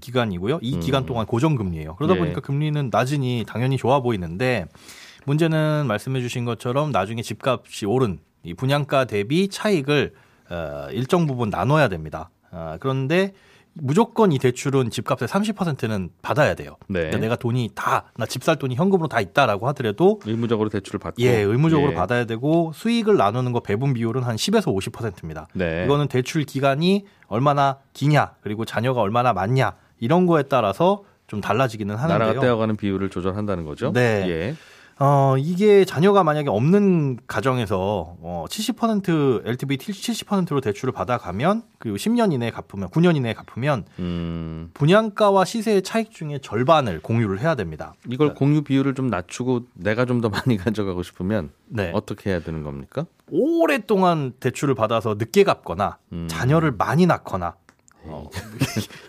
기간이고요. 0.00 0.60
이 0.62 0.76
음. 0.76 0.80
기간 0.80 1.04
동안 1.04 1.26
고정금리예요. 1.26 1.96
그러다 1.96 2.14
예. 2.14 2.18
보니까 2.18 2.40
금리는 2.40 2.90
낮으니 2.92 3.44
당연히 3.46 3.76
좋아 3.76 4.00
보이는데 4.00 4.66
문제는 5.24 5.86
말씀해 5.88 6.20
주신 6.20 6.44
것처럼 6.44 6.92
나중에 6.92 7.22
집값이 7.22 7.86
오른 7.86 8.20
이 8.44 8.54
분양가 8.54 9.06
대비 9.06 9.48
차익을 9.48 10.12
어, 10.50 10.88
일정 10.92 11.26
부분 11.26 11.50
나눠야 11.50 11.88
됩니다. 11.88 12.30
어, 12.50 12.76
그런데 12.80 13.32
무조건 13.78 14.32
이 14.32 14.38
대출은 14.38 14.88
집값의 14.88 15.28
30%는 15.28 16.08
받아야 16.22 16.54
돼요. 16.54 16.76
네. 16.88 17.00
그러니까 17.00 17.18
내가 17.18 17.36
돈이 17.36 17.72
다 17.74 18.04
나 18.16 18.24
집 18.24 18.42
살 18.42 18.56
돈이 18.56 18.74
현금으로 18.74 19.06
다 19.08 19.20
있다라고 19.20 19.68
하더라도 19.68 20.18
의무적으로 20.24 20.70
대출을 20.70 20.98
받고 20.98 21.20
예, 21.22 21.40
의무적으로 21.40 21.90
예. 21.92 21.94
받아야 21.94 22.24
되고 22.24 22.72
수익을 22.74 23.16
나누는 23.18 23.52
거 23.52 23.60
배분 23.60 23.92
비율은 23.92 24.22
한 24.22 24.36
10에서 24.36 24.74
50%입니다. 24.74 25.48
네. 25.52 25.84
이거는 25.84 26.08
대출 26.08 26.44
기간이 26.44 27.04
얼마나 27.26 27.78
기냐, 27.92 28.32
그리고 28.40 28.64
자녀가 28.64 29.02
얼마나 29.02 29.34
많냐 29.34 29.74
이런 30.00 30.24
거에 30.26 30.44
따라서 30.44 31.02
좀 31.26 31.42
달라지기는 31.42 31.94
나라가 31.96 32.14
하는데요. 32.14 32.40
떼어가는 32.40 32.76
비율을 32.76 33.10
조절한다는 33.10 33.64
거죠. 33.66 33.92
네. 33.92 34.24
예. 34.28 34.54
어, 34.98 35.34
이게 35.38 35.84
자녀가 35.84 36.24
만약에 36.24 36.48
없는 36.48 37.18
가정에서 37.26 38.16
어, 38.20 38.44
70% 38.48 39.46
LTV 39.46 39.76
70%로 39.76 40.62
대출을 40.62 40.92
받아가면 40.92 41.64
그리고 41.78 41.98
10년 41.98 42.32
이내에 42.32 42.50
갚으면 42.50 42.88
9년 42.88 43.14
이내에 43.14 43.34
갚으면 43.34 43.84
음, 43.98 44.70
분양가와 44.72 45.44
시세의 45.44 45.82
차익 45.82 46.12
중에 46.12 46.38
절반을 46.40 47.00
공유를 47.00 47.40
해야 47.40 47.54
됩니다. 47.54 47.92
이걸 48.08 48.32
공유 48.34 48.62
비율을 48.62 48.94
좀 48.94 49.08
낮추고 49.08 49.66
내가 49.74 50.04
좀 50.04 50.16
더 50.16 50.30
많이 50.30 50.56
가져가고 50.56 51.02
싶으면 51.02 51.50
네. 51.68 51.90
어떻게 51.92 52.30
해야 52.30 52.40
되는 52.40 52.62
겁니까? 52.62 53.04
오랫동안 53.30 54.32
대출을 54.40 54.74
받아서 54.74 55.16
늦게 55.18 55.44
갚거나 55.44 55.98
음. 56.12 56.26
자녀를 56.30 56.72
많이 56.72 57.04
낳거나 57.04 57.54
어, 58.08 58.28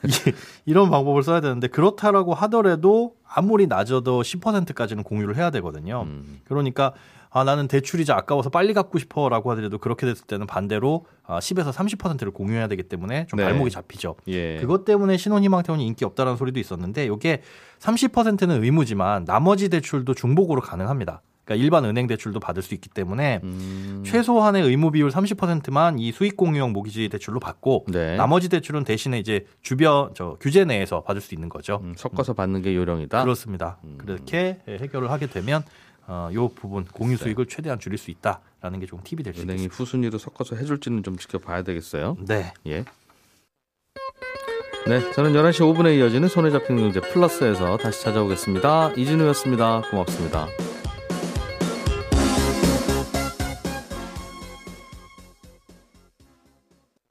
이- 0.06 0.34
이런 0.66 0.90
방법을 0.90 1.24
써야 1.24 1.42
되는데 1.42 1.68
그렇다라고 1.68 2.34
하더라도 2.34 3.16
아무리 3.28 3.68
낮아도 3.68 4.22
10%까지는 4.22 5.04
공유를 5.04 5.36
해야 5.38 5.50
되거든요. 5.52 6.04
음, 6.08 6.40
그러니까 6.46 6.94
아 7.30 7.44
나는 7.44 7.68
대출이자 7.68 8.16
아까워서 8.16 8.50
빨리 8.50 8.74
갚고 8.74 8.98
싶어라고 9.00 9.52
하더라도 9.52 9.78
그렇게 9.80 10.06
됐을 10.06 10.26
때는 10.26 10.48
반대로 10.48 11.06
아, 11.26 11.40
10에서 11.40 11.72
30%를 11.74 12.32
공유해야 12.32 12.68
되기 12.68 12.84
때문에 12.84 13.28
좀 13.28 13.38
네. 13.38 13.44
발목이 13.44 13.70
잡히죠. 13.70 14.16
예. 14.30 14.58
그것 14.58 14.86
때문에 14.86 15.18
신혼희망 15.18 15.62
태원이 15.64 15.86
인기 15.86 16.06
없다는 16.06 16.38
소리도 16.38 16.60
있었는데 16.60 17.06
이게 17.06 17.42
30%는 17.80 18.64
의무지만 18.64 19.26
나머지 19.26 19.70
대출도 19.70 20.14
중복으로 20.14 20.62
가능합니다. 20.62 21.22
그러니까 21.48 21.64
일반 21.64 21.86
은행 21.86 22.08
대출도 22.08 22.42
받을 22.42 22.62
수 22.62 22.74
있기 22.74 22.90
때문에 22.90 23.40
음, 23.42 24.04
최소한의 24.06 24.64
의무 24.64 24.92
비율 24.92 25.10
30%만 25.10 25.98
이 25.98 26.12
수익 26.12 26.36
공유형 26.36 26.74
모기지 26.74 27.08
대출로 27.08 27.40
받고 27.40 27.86
네. 27.88 28.18
나머지 28.18 28.50
대출은 28.50 28.84
대신에 28.84 29.18
이제 29.18 29.46
주변 29.62 30.12
저 30.14 30.36
규제 30.42 30.66
내에서 30.66 31.04
받을 31.04 31.22
수 31.22 31.34
있는 31.34 31.48
거죠. 31.48 31.80
음, 31.84 31.94
섞어서 31.96 32.34
받는 32.34 32.62
게 32.62 32.76
요령이다. 32.76 33.24
그렇습니다. 33.24 33.78
음. 33.86 33.96
그렇게 33.98 34.60
해결을 34.68 35.10
하게 35.10 35.28
되면 35.28 35.64
어, 36.06 36.30
요 36.34 36.50
부분 36.50 36.84
공유 36.84 37.16
수익을 37.16 37.46
최대한 37.48 37.80
줄일 37.80 37.98
수 37.98 38.12
있다라는 38.12 38.82
게 38.82 38.86
좀 38.86 39.00
팁이 39.04 39.24
될수 39.24 39.42
은행이 39.42 39.64
있습니다. 39.64 39.76
후순위로 39.76 40.18
섞어서 40.18 40.58
해줄지는 40.58 41.04
좀 41.04 41.16
지켜봐야 41.18 41.64
되겠어요. 41.64 42.18
네. 42.28 42.52
예. 42.68 42.84
네, 44.88 45.12
저는 45.14 45.34
11시 45.34 45.60
5분에 45.76 45.98
이어지는 45.98 46.30
손에 46.30 46.50
잡히는 46.50 46.82
경제 46.82 47.02
플러스에서 47.02 47.78
다시 47.78 48.04
찾아오겠습니다. 48.04 48.94
이진우였습니다. 48.96 49.82
고맙습니다. 49.92 50.48